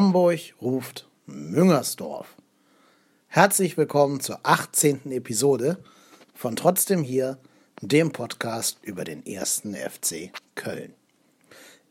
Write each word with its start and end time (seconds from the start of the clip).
Hamburg 0.00 0.54
ruft 0.62 1.06
Müngersdorf. 1.26 2.34
Herzlich 3.26 3.76
willkommen 3.76 4.20
zur 4.20 4.40
18. 4.44 5.12
Episode 5.12 5.76
von 6.32 6.56
Trotzdem 6.56 7.02
hier, 7.02 7.36
dem 7.82 8.10
Podcast 8.10 8.78
über 8.80 9.04
den 9.04 9.26
ersten 9.26 9.74
FC 9.74 10.32
Köln. 10.54 10.94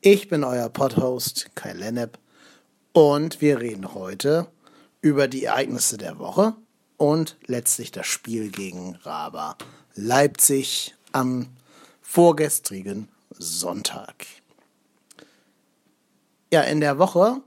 Ich 0.02 0.28
bin 0.28 0.44
euer 0.44 0.70
Podhost 0.70 1.52
Kai 1.54 1.74
Lennep 1.74 2.18
und 2.94 3.42
wir 3.42 3.60
reden 3.60 3.94
heute 3.94 4.48
über 5.02 5.28
die 5.28 5.44
Ereignisse 5.44 6.00
der 6.00 6.18
Woche 6.18 6.56
und 6.98 7.38
letztlich 7.46 7.92
das 7.92 8.08
Spiel 8.08 8.50
gegen 8.50 8.96
Raba 9.04 9.56
Leipzig 9.94 10.96
am 11.12 11.50
vorgestrigen 12.02 13.08
Sonntag. 13.38 14.26
Ja, 16.52 16.62
in 16.62 16.82
der 16.82 16.98
Woche 16.98 17.44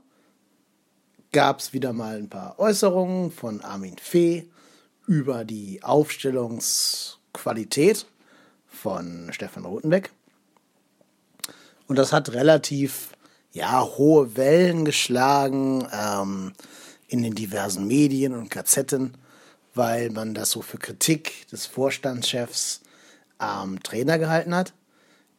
gab 1.33 1.59
es 1.59 1.73
wieder 1.73 1.91
mal 1.91 2.15
ein 2.17 2.29
paar 2.29 2.57
Äußerungen 2.59 3.31
von 3.31 3.59
Armin 3.61 3.97
Fee 3.97 4.47
über 5.05 5.43
die 5.43 5.83
Aufstellungsqualität 5.83 8.05
von 8.67 9.27
Stefan 9.33 9.65
Rotenbeck. 9.65 10.11
Und 11.87 11.97
das 11.97 12.13
hat 12.13 12.31
relativ 12.31 13.09
ja, 13.51 13.83
hohe 13.83 14.37
Wellen 14.37 14.85
geschlagen 14.85 15.85
ähm, 15.91 16.53
in 17.07 17.23
den 17.23 17.35
diversen 17.35 17.87
Medien 17.87 18.33
und 18.33 18.49
Gazetten, 18.49 19.15
weil 19.75 20.11
man 20.11 20.33
das 20.33 20.51
so 20.51 20.61
für 20.61 20.77
Kritik 20.77 21.49
des 21.49 21.65
Vorstandschefs 21.65 22.79
am 23.37 23.73
ähm, 23.73 23.83
Trainer 23.83 24.17
gehalten 24.17 24.55
hat. 24.55 24.73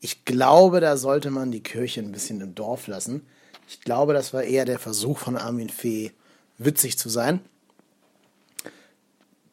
Ich 0.01 0.25
glaube, 0.25 0.81
da 0.81 0.97
sollte 0.97 1.31
man 1.31 1.51
die 1.51 1.63
Kirche 1.63 2.01
ein 2.01 2.13
bisschen 2.13 2.41
im 2.41 2.55
Dorf 2.55 2.87
lassen. 2.89 3.27
Ich 3.69 3.81
glaube, 3.81 4.13
das 4.13 4.33
war 4.33 4.43
eher 4.43 4.65
der 4.65 4.79
Versuch 4.79 5.19
von 5.19 5.37
Armin 5.37 5.69
Fee, 5.69 6.13
witzig 6.59 6.99
zu 6.99 7.09
sein. 7.09 7.41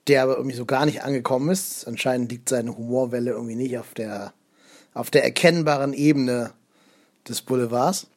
Der 0.08 0.23
aber 0.23 0.38
irgendwie 0.38 0.56
so 0.56 0.66
gar 0.66 0.86
nicht 0.86 1.03
angekommen 1.03 1.50
ist. 1.50 1.88
Anscheinend 1.88 2.31
liegt 2.31 2.50
seine 2.50 2.76
Humorwelle 2.76 3.31
irgendwie 3.31 3.56
nicht 3.56 3.78
auf 3.78 3.94
der, 3.94 4.34
auf 4.94 5.12
der 5.12 5.23
erkennbaren 5.23 5.94
Ebene 5.94 6.52
des 7.28 7.42
Boulevards. 7.42 8.08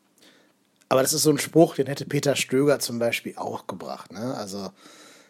Aber 0.89 1.03
das 1.03 1.13
ist 1.13 1.23
so 1.23 1.31
ein 1.31 1.39
Spruch, 1.39 1.75
den 1.75 1.87
hätte 1.87 2.07
Peter 2.07 2.37
Stöger 2.37 2.79
zum 2.79 2.99
Beispiel 2.99 3.35
auch 3.37 3.67
gebracht. 3.67 4.13
Ne? 4.13 4.35
Also 4.35 4.71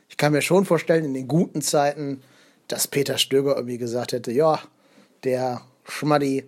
ich 0.08 0.16
kann 0.16 0.32
mir 0.32 0.42
schon 0.42 0.64
vorstellen, 0.64 1.04
in 1.04 1.14
den 1.14 1.28
guten 1.28 1.62
Zeiten, 1.62 2.22
dass 2.68 2.88
Peter 2.88 3.18
Stöger 3.18 3.56
irgendwie 3.56 3.78
gesagt 3.78 4.12
hätte, 4.12 4.32
ja, 4.32 4.60
der 5.24 5.62
Schmaddi 5.84 6.44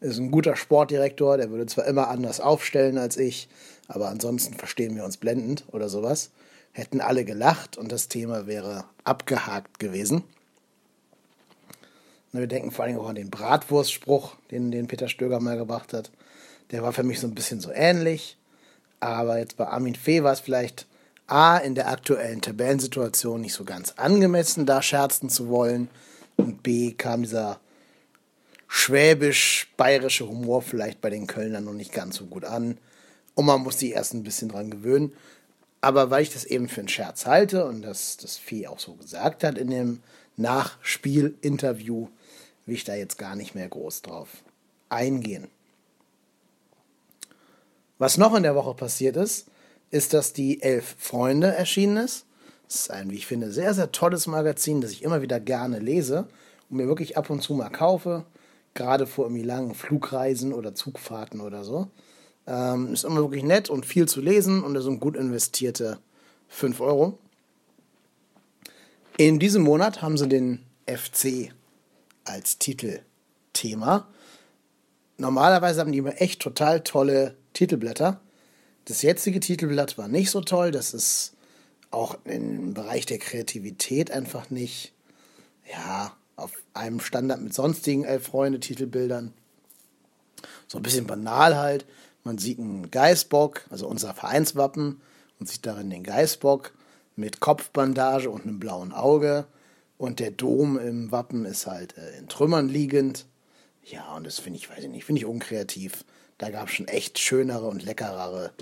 ist 0.00 0.18
ein 0.18 0.30
guter 0.30 0.56
Sportdirektor, 0.56 1.36
der 1.36 1.50
würde 1.50 1.66
zwar 1.66 1.86
immer 1.86 2.08
anders 2.08 2.40
aufstellen 2.40 2.98
als 2.98 3.16
ich, 3.16 3.48
aber 3.88 4.08
ansonsten 4.08 4.54
verstehen 4.54 4.94
wir 4.96 5.04
uns 5.04 5.16
blendend 5.16 5.64
oder 5.72 5.88
sowas. 5.88 6.30
Hätten 6.72 7.00
alle 7.00 7.24
gelacht 7.24 7.76
und 7.76 7.90
das 7.90 8.08
Thema 8.08 8.46
wäre 8.46 8.84
abgehakt 9.04 9.78
gewesen. 9.78 10.22
Wir 12.32 12.46
denken 12.46 12.70
vor 12.70 12.84
allem 12.84 12.98
auch 12.98 13.08
an 13.08 13.14
den 13.14 13.30
Bratwurstspruch, 13.30 14.36
den, 14.50 14.70
den 14.70 14.86
Peter 14.86 15.08
Stöger 15.08 15.40
mal 15.40 15.56
gebracht 15.56 15.92
hat. 15.92 16.10
Der 16.70 16.82
war 16.82 16.92
für 16.92 17.02
mich 17.02 17.20
so 17.20 17.26
ein 17.26 17.34
bisschen 17.34 17.60
so 17.60 17.70
ähnlich. 17.72 18.36
Aber 19.00 19.38
jetzt 19.38 19.56
bei 19.56 19.66
Armin 19.66 19.94
Fee 19.94 20.22
war 20.22 20.32
es 20.32 20.40
vielleicht 20.40 20.86
A, 21.26 21.56
in 21.56 21.74
der 21.74 21.88
aktuellen 21.88 22.42
Tabellensituation 22.42 23.40
nicht 23.40 23.54
so 23.54 23.64
ganz 23.64 23.92
angemessen, 23.96 24.66
da 24.66 24.82
scherzen 24.82 25.30
zu 25.30 25.48
wollen. 25.48 25.88
Und 26.36 26.62
B, 26.62 26.92
kam 26.92 27.22
dieser 27.22 27.60
schwäbisch-bayerische 28.68 30.28
Humor 30.28 30.62
vielleicht 30.62 31.00
bei 31.00 31.10
den 31.10 31.26
Kölnern 31.26 31.64
noch 31.64 31.72
nicht 31.72 31.92
ganz 31.92 32.16
so 32.16 32.26
gut 32.26 32.44
an. 32.44 32.78
Und 33.34 33.46
man 33.46 33.62
muss 33.62 33.78
sich 33.78 33.92
erst 33.92 34.14
ein 34.14 34.22
bisschen 34.22 34.50
dran 34.50 34.70
gewöhnen. 34.70 35.12
Aber 35.80 36.10
weil 36.10 36.22
ich 36.22 36.32
das 36.32 36.44
eben 36.44 36.68
für 36.68 36.80
einen 36.80 36.88
Scherz 36.88 37.26
halte 37.26 37.64
und 37.66 37.82
das 37.82 38.16
das 38.16 38.36
Vieh 38.36 38.66
auch 38.66 38.78
so 38.78 38.94
gesagt 38.94 39.44
hat 39.44 39.58
in 39.58 39.70
dem 39.70 40.00
Nachspielinterview, 40.36 42.08
will 42.66 42.74
ich 42.74 42.84
da 42.84 42.94
jetzt 42.94 43.16
gar 43.16 43.36
nicht 43.36 43.54
mehr 43.54 43.68
groß 43.68 44.02
drauf 44.02 44.28
eingehen. 44.88 45.48
Was 47.98 48.18
noch 48.18 48.34
in 48.34 48.42
der 48.42 48.54
Woche 48.54 48.74
passiert 48.74 49.16
ist, 49.16 49.46
ist, 49.90 50.14
dass 50.14 50.32
die 50.32 50.62
Elf 50.62 50.96
Freunde 50.98 51.48
erschienen 51.48 51.96
ist. 51.96 52.26
Das 52.66 52.82
ist 52.82 52.90
ein, 52.90 53.10
wie 53.10 53.16
ich 53.16 53.26
finde, 53.26 53.50
sehr, 53.50 53.72
sehr 53.72 53.92
tolles 53.92 54.26
Magazin, 54.26 54.80
das 54.80 54.90
ich 54.90 55.02
immer 55.02 55.22
wieder 55.22 55.40
gerne 55.40 55.78
lese 55.78 56.28
und 56.68 56.76
mir 56.76 56.86
wirklich 56.86 57.16
ab 57.16 57.30
und 57.30 57.42
zu 57.42 57.54
mal 57.54 57.70
kaufe 57.70 58.24
gerade 58.78 59.06
vor 59.06 59.26
irgendwie 59.26 59.42
langen 59.42 59.74
Flugreisen 59.74 60.54
oder 60.54 60.74
Zugfahrten 60.74 61.40
oder 61.40 61.64
so. 61.64 61.88
Ähm, 62.46 62.94
ist 62.94 63.04
immer 63.04 63.20
wirklich 63.20 63.42
nett 63.42 63.68
und 63.68 63.84
viel 63.84 64.08
zu 64.08 64.20
lesen 64.22 64.62
und 64.62 64.74
es 64.76 64.84
sind 64.84 65.00
gut 65.00 65.16
investierte 65.16 65.98
5 66.48 66.80
Euro. 66.80 67.18
In 69.18 69.38
diesem 69.40 69.62
Monat 69.62 70.00
haben 70.00 70.16
sie 70.16 70.28
den 70.28 70.64
FC 70.86 71.52
als 72.24 72.58
Titelthema. 72.58 74.06
Normalerweise 75.18 75.80
haben 75.80 75.92
die 75.92 75.98
immer 75.98 76.20
echt 76.20 76.40
total 76.40 76.82
tolle 76.82 77.36
Titelblätter. 77.52 78.20
Das 78.84 79.02
jetzige 79.02 79.40
Titelblatt 79.40 79.98
war 79.98 80.06
nicht 80.06 80.30
so 80.30 80.40
toll. 80.40 80.70
Das 80.70 80.94
ist 80.94 81.34
auch 81.90 82.16
im 82.24 82.74
Bereich 82.74 83.06
der 83.06 83.18
Kreativität 83.18 84.12
einfach 84.12 84.50
nicht, 84.50 84.92
ja, 85.70 86.12
auf 86.38 86.52
einem 86.72 87.00
Standard 87.00 87.40
mit 87.40 87.52
sonstigen 87.52 88.04
Elf-Freunde-Titelbildern. 88.04 89.32
So 90.68 90.78
ein 90.78 90.82
bisschen 90.82 91.06
banal 91.06 91.56
halt. 91.56 91.84
Man 92.24 92.38
sieht 92.38 92.58
einen 92.58 92.90
Geißbock, 92.90 93.62
also 93.70 93.88
unser 93.88 94.14
Vereinswappen, 94.14 95.00
und 95.40 95.48
sieht 95.48 95.66
darin 95.66 95.90
den 95.90 96.04
Geißbock 96.04 96.72
mit 97.16 97.40
Kopfbandage 97.40 98.30
und 98.30 98.42
einem 98.42 98.60
blauen 98.60 98.92
Auge. 98.92 99.46
Und 99.96 100.20
der 100.20 100.30
Dom 100.30 100.78
im 100.78 101.10
Wappen 101.10 101.44
ist 101.44 101.66
halt 101.66 101.96
äh, 101.98 102.18
in 102.18 102.28
Trümmern 102.28 102.68
liegend. 102.68 103.26
Ja, 103.84 104.14
und 104.14 104.24
das 104.24 104.38
finde 104.38 104.58
ich, 104.58 104.70
weiß 104.70 104.84
ich 104.84 104.90
nicht, 104.90 105.04
finde 105.04 105.20
ich 105.20 105.26
unkreativ. 105.26 106.04
Da 106.38 106.50
gab 106.50 106.68
es 106.68 106.74
schon 106.74 106.86
echt 106.86 107.18
schönere 107.18 107.66
und 107.66 107.84
leckerere 107.84 108.52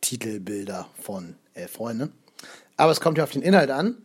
Titelbilder 0.00 0.88
von 1.00 1.34
Elf 1.54 1.72
Freunde. 1.72 2.10
Aber 2.76 2.92
es 2.92 3.00
kommt 3.00 3.18
ja 3.18 3.24
auf 3.24 3.32
den 3.32 3.42
Inhalt 3.42 3.70
an. 3.70 4.03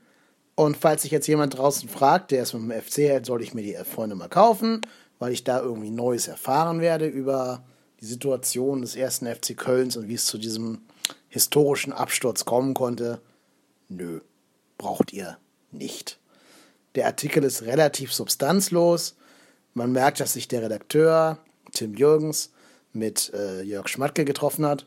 Und 0.60 0.76
falls 0.76 1.04
sich 1.04 1.12
jetzt 1.12 1.28
jemand 1.28 1.58
draußen 1.58 1.88
fragt, 1.88 2.32
der 2.32 2.44
es 2.44 2.52
mit 2.52 2.64
dem 2.64 2.82
FC 2.82 2.98
hält, 2.98 3.26
soll 3.26 3.42
ich 3.42 3.54
mir 3.54 3.62
die 3.62 3.78
Freunde 3.86 4.18
mal 4.18 4.28
kaufen, 4.28 4.82
weil 5.18 5.32
ich 5.32 5.46
da 5.46 5.62
irgendwie 5.62 5.90
Neues 5.90 6.28
erfahren 6.28 6.82
werde 6.82 7.08
über 7.08 7.64
die 8.02 8.06
Situation 8.06 8.82
des 8.82 8.98
ersten 8.98 9.26
FC 9.26 9.56
Kölns 9.56 9.96
und 9.96 10.10
wie 10.10 10.16
es 10.16 10.26
zu 10.26 10.38
diesem 10.38 10.82
historischen 11.30 11.94
Absturz 11.94 12.44
kommen 12.44 12.74
konnte. 12.74 13.22
Nö, 13.88 14.20
braucht 14.78 15.14
ihr 15.14 15.38
nicht. 15.72 16.20
Der 16.96 17.06
Artikel 17.06 17.46
ist 17.46 17.62
relativ 17.62 18.14
substanzlos. 18.14 19.16
Man 19.74 19.94
merkt, 19.94 20.20
dass 20.20 20.34
sich 20.34 20.50
der 20.50 20.64
Redakteur 20.64 21.38
Tim 21.72 21.96
Jürgens 21.96 22.52
mit 22.92 23.32
äh, 23.34 23.62
Jörg 23.62 23.88
Schmatke 23.88 24.26
getroffen 24.26 24.66
hat 24.66 24.86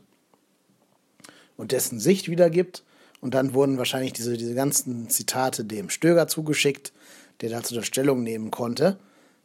und 1.56 1.72
dessen 1.72 1.98
Sicht 1.98 2.28
wiedergibt. 2.28 2.84
Und 3.22 3.34
dann 3.34 3.54
wurden 3.54 3.78
wahrscheinlich 3.78 4.12
diese, 4.12 4.36
diese 4.36 4.54
ganzen 4.54 5.08
Zitate 5.08 5.64
dem 5.64 5.90
Stöger 5.90 6.26
zugeschickt, 6.26 6.92
der 7.40 7.50
dazu 7.50 7.72
der 7.72 7.82
Stellung 7.82 8.24
nehmen 8.24 8.50
konnte. 8.50 8.98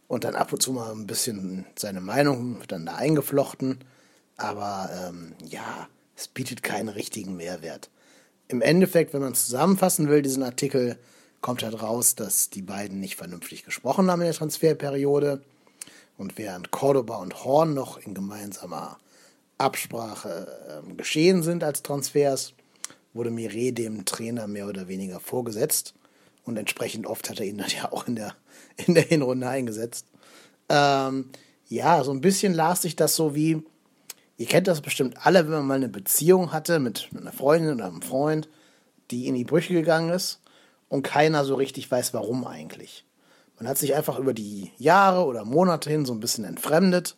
Und 0.08 0.24
dann 0.24 0.36
ab 0.36 0.52
und 0.52 0.64
zu 0.64 0.74
mal 0.74 0.92
ein 0.92 1.06
bisschen 1.06 1.68
seine 1.78 2.02
Meinung 2.02 2.58
dann 2.68 2.88
da 2.88 2.96
eingeflochten. 2.96 3.78
Aber 4.36 4.90
ähm, 5.08 5.34
ja, 5.46 5.88
es 6.16 6.28
bietet 6.28 6.64
keinen 6.64 6.90
richtigen 6.90 7.38
Mehrwert. 7.38 7.92
Im 8.48 8.64
Endeffekt, 8.64 9.14
wenn 9.14 9.22
man 9.22 9.34
es 9.34 9.46
zusammenfassen 9.46 10.10
will, 10.10 10.24
diesen 10.24 10.42
Artikel, 10.42 10.98
kommt 11.42 11.62
halt 11.62 11.80
raus, 11.80 12.16
dass 12.16 12.50
die 12.50 12.64
beiden 12.64 13.00
nicht 13.00 13.16
vernünftig 13.16 13.64
gesprochen 13.64 14.10
haben 14.10 14.22
in 14.22 14.28
der 14.28 14.36
Transferperiode. 14.36 15.44
Und 16.18 16.40
während 16.40 16.72
Cordoba 16.72 17.18
und 17.18 17.44
Horn 17.44 17.76
noch 17.76 18.00
in 18.00 18.16
gemeinsamer 18.16 18.98
Absprache 19.60 20.82
äh, 20.84 20.94
geschehen 20.96 21.44
sind 21.44 21.64
als 21.64 21.84
Transfers, 21.84 22.54
wurde 23.14 23.32
Mire 23.32 23.72
dem 23.72 24.06
Trainer 24.06 24.48
mehr 24.48 24.68
oder 24.68 24.88
weniger 24.88 25.20
vorgesetzt. 25.20 25.94
Und 26.44 26.58
entsprechend 26.58 27.08
oft 27.08 27.30
hat 27.30 27.40
er 27.40 27.46
ihn 27.46 27.58
dann 27.58 27.70
ja 27.70 27.92
auch 27.92 28.08
in 28.08 28.16
der, 28.16 28.36
in 28.86 28.94
der 28.94 29.04
Hinrunde 29.04 29.48
eingesetzt. 29.48 30.08
Ähm, 30.70 31.30
ja, 31.68 32.04
so 32.04 32.12
ein 32.12 32.22
bisschen 32.22 32.54
las 32.54 32.82
sich 32.82 32.96
das 32.96 33.16
so 33.16 33.36
wie, 33.36 33.62
ihr 34.38 34.46
kennt 34.46 34.68
das 34.68 34.82
bestimmt 34.82 35.26
alle, 35.26 35.46
wenn 35.46 35.52
man 35.52 35.68
mal 35.68 35.74
eine 35.76 35.90
Beziehung 35.90 36.52
hatte 36.54 36.80
mit 36.80 37.10
einer 37.18 37.32
Freundin 37.32 37.74
oder 37.74 37.88
einem 37.88 38.02
Freund, 38.02 38.48
die 39.12 39.28
in 39.28 39.36
die 39.36 39.44
Brüche 39.44 39.74
gegangen 39.74 40.10
ist 40.10 40.40
und 40.90 41.04
keiner 41.04 41.44
so 41.46 41.56
richtig 41.56 41.90
weiß, 41.90 42.14
warum 42.14 42.46
eigentlich. 42.46 43.06
Man 43.60 43.68
hat 43.68 43.78
sich 43.78 43.96
einfach 43.96 44.20
über 44.20 44.34
die 44.34 44.72
Jahre 44.78 45.26
oder 45.26 45.44
Monate 45.44 45.90
hin 45.90 46.06
so 46.06 46.14
ein 46.14 46.20
bisschen 46.20 46.46
entfremdet 46.46 47.16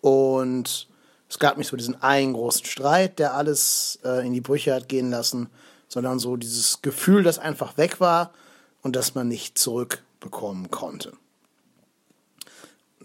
und 0.00 0.88
es 1.32 1.38
gab 1.38 1.56
nicht 1.56 1.68
so 1.68 1.78
diesen 1.78 2.02
einen 2.02 2.34
großen 2.34 2.66
Streit, 2.66 3.18
der 3.18 3.32
alles 3.32 3.98
äh, 4.04 4.26
in 4.26 4.34
die 4.34 4.42
Brüche 4.42 4.74
hat 4.74 4.90
gehen 4.90 5.08
lassen, 5.08 5.48
sondern 5.88 6.18
so 6.18 6.36
dieses 6.36 6.82
Gefühl, 6.82 7.22
das 7.22 7.38
einfach 7.38 7.78
weg 7.78 8.00
war 8.00 8.34
und 8.82 8.96
das 8.96 9.14
man 9.14 9.28
nicht 9.28 9.56
zurückbekommen 9.56 10.70
konnte. 10.70 11.14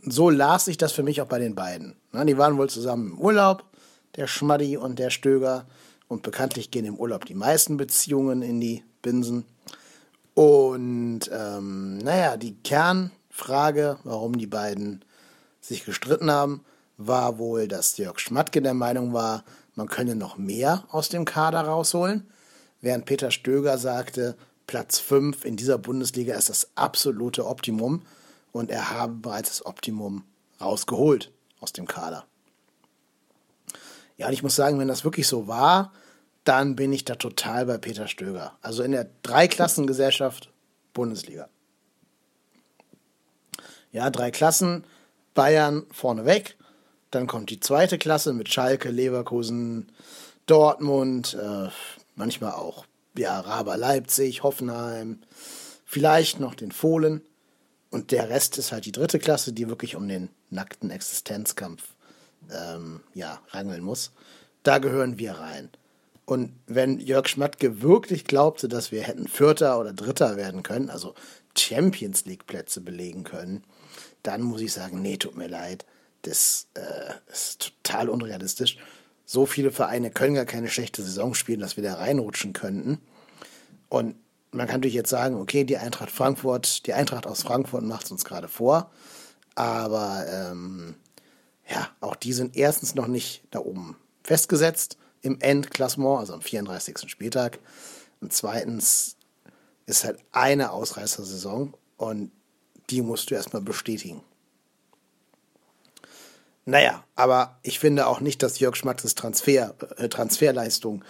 So 0.04 0.30
las 0.30 0.66
sich 0.66 0.76
das 0.76 0.92
für 0.92 1.04
mich 1.04 1.22
auch 1.22 1.28
bei 1.28 1.40
den 1.40 1.56
beiden. 1.56 1.96
Na, 2.12 2.26
die 2.26 2.38
waren 2.38 2.58
wohl 2.58 2.70
zusammen 2.70 3.12
im 3.12 3.18
Urlaub, 3.18 3.64
der 4.18 4.28
Schmaddi 4.28 4.76
und 4.76 5.00
der 5.00 5.10
Stöger, 5.10 5.66
Und 6.10 6.22
bekanntlich 6.22 6.70
gehen 6.70 6.86
im 6.86 6.98
Urlaub 6.98 7.24
die 7.24 7.34
meisten 7.34 7.78
Beziehungen 7.78 8.42
in 8.42 8.60
die 8.60 8.84
Binsen. 9.02 9.46
Und 10.34 11.32
ähm, 11.32 12.00
naja, 12.00 12.36
die 12.36 12.56
Kernfrage, 12.56 14.00
warum 14.04 14.38
die 14.38 14.48
beiden 14.48 15.06
sich 15.62 15.86
gestritten 15.86 16.30
haben, 16.30 16.66
war 16.98 17.38
wohl, 17.38 17.68
dass 17.68 17.98
Jörg 17.98 18.20
Schmatke 18.20 18.62
der 18.62 18.74
Meinung 18.74 19.14
war, 19.14 19.44
man 19.76 19.88
könne 19.88 20.16
noch 20.16 20.38
mehr 20.38 20.84
aus 20.90 21.10
dem 21.10 21.26
Kader 21.26 21.62
rausholen, 21.62 22.28
während 22.82 23.06
Peter 23.06 23.32
Stöger 23.32 23.78
sagte, 23.78 24.36
Platz 24.66 25.00
5 25.00 25.46
in 25.46 25.56
dieser 25.56 25.78
Bundesliga 25.78 26.36
ist 26.36 26.50
das 26.50 26.70
absolute 26.76 27.46
Optimum 27.46 28.02
und 28.52 28.70
er 28.72 28.92
habe 28.92 29.14
bereits 29.14 29.50
das 29.50 29.66
Optimum 29.66 30.24
rausgeholt 30.60 31.32
aus 31.62 31.72
dem 31.72 31.88
Kader. 31.88 32.26
Ja, 34.18 34.28
und 34.28 34.34
ich 34.34 34.44
muss 34.44 34.56
sagen, 34.56 34.80
wenn 34.80 34.88
das 34.88 35.04
wirklich 35.04 35.28
so 35.28 35.48
war, 35.48 35.94
dann 36.44 36.76
bin 36.76 36.92
ich 36.92 37.06
da 37.06 37.16
total 37.16 37.66
bei 37.66 37.78
Peter 37.78 38.08
Stöger. 38.08 38.58
Also 38.62 38.84
in 38.84 38.92
der 38.92 39.10
Dreiklassengesellschaft 39.22 40.50
Bundesliga. 40.94 41.50
Ja, 43.92 44.10
drei 44.10 44.32
Klassen, 44.32 44.84
Bayern 45.34 45.86
vorneweg, 45.92 46.58
dann 47.12 47.28
kommt 47.28 47.50
die 47.50 47.60
zweite 47.60 47.98
Klasse 47.98 48.34
mit 48.34 48.50
Schalke, 48.50 48.90
Leverkusen, 48.90 49.92
Dortmund, 50.46 51.38
äh, 51.42 51.70
manchmal 52.16 52.54
auch 52.54 52.86
ja, 53.18 53.40
Raber 53.40 53.78
Leipzig, 53.78 54.44
Hoffenheim, 54.44 55.20
vielleicht 55.86 56.40
noch 56.40 56.56
den 56.56 56.72
Fohlen. 56.72 57.22
Und 57.90 58.12
der 58.12 58.30
Rest 58.30 58.58
ist 58.58 58.72
halt 58.72 58.86
die 58.86 58.92
dritte 58.92 59.20
Klasse, 59.20 59.54
die 59.54 59.70
wirklich 59.70 59.96
um 59.96 60.08
den 60.08 60.30
nackten 60.50 60.92
Existenzkampf 60.92 61.84
ähm, 62.52 63.02
ja, 63.14 63.40
rangeln 63.50 63.84
muss. 63.84 64.12
Da 64.64 64.78
gehören 64.80 65.18
wir 65.18 65.34
rein. 65.34 65.70
Und 66.26 66.52
wenn 66.68 67.00
Jörg 67.00 67.30
Schmatke 67.30 67.82
wirklich 67.82 68.26
glaubte, 68.26 68.68
dass 68.68 68.92
wir 68.92 69.02
hätten 69.02 69.30
Vierter 69.30 69.80
oder 69.80 69.94
Dritter 69.94 70.36
werden 70.36 70.62
können, 70.62 70.90
also 70.90 71.16
Champions 71.58 72.26
League 72.26 72.46
Plätze 72.46 72.82
belegen 72.82 73.24
können, 73.24 73.64
dann 74.24 74.42
muss 74.42 74.60
ich 74.62 74.74
sagen, 74.74 75.02
nee, 75.02 75.16
tut 75.16 75.38
mir 75.38 75.48
leid. 75.48 75.86
Das 76.24 76.68
äh, 76.74 77.32
ist 77.32 77.74
total 77.84 78.10
unrealistisch. 78.10 78.78
So 79.26 79.46
viele 79.46 79.72
Vereine 79.72 80.10
können 80.10 80.36
gar 80.36 80.46
keine 80.46 80.70
schlechte 80.70 81.04
Saison 81.04 81.34
spielen, 81.34 81.60
dass 81.60 81.76
wir 81.76 81.84
da 81.84 81.96
reinrutschen 81.96 82.54
könnten. 82.54 83.00
Und 83.90 84.16
man 84.52 84.68
kann 84.68 84.78
natürlich 84.78 84.96
jetzt 84.96 85.10
sagen, 85.10 85.36
okay, 85.36 85.64
die 85.64 85.78
Eintracht 85.78 86.12
Frankfurt, 86.12 86.86
die 86.88 86.94
Eintracht 86.94 87.28
aus 87.28 87.44
Frankfurt 87.44 87.84
macht 87.84 88.06
es 88.06 88.12
uns 88.12 88.26
gerade 88.26 88.48
vor. 88.48 88.92
Aber 89.56 90.26
ähm, 90.30 90.96
ja, 91.70 91.90
auch 92.00 92.16
die 92.16 92.34
sind 92.34 92.56
erstens 92.56 92.96
noch 92.96 93.08
nicht 93.08 93.44
da 93.52 93.60
oben 93.60 93.98
festgesetzt 94.24 94.98
im 95.22 95.40
Endklassement, 95.42 96.20
also 96.20 96.34
am 96.34 96.42
34. 96.42 97.10
Spieltag. 97.10 97.60
Und 98.22 98.34
zweitens 98.34 99.16
ist 99.86 100.04
halt 100.04 100.20
eine 100.32 100.72
Ausreißersaison 100.72 101.76
und 101.98 102.32
die 102.90 103.02
musst 103.02 103.30
du 103.30 103.36
erstmal 103.36 103.62
bestätigen. 103.62 104.22
Naja, 106.70 107.06
aber 107.16 107.60
ich 107.64 107.80
finde 107.80 108.08
auch 108.08 108.20
nicht, 108.20 108.44
dass 108.44 108.60
Jörg 108.60 108.76
Schmattes 108.76 109.16
Transfer, 109.16 109.74
äh, 109.96 110.10
Transferleistung 110.10 111.02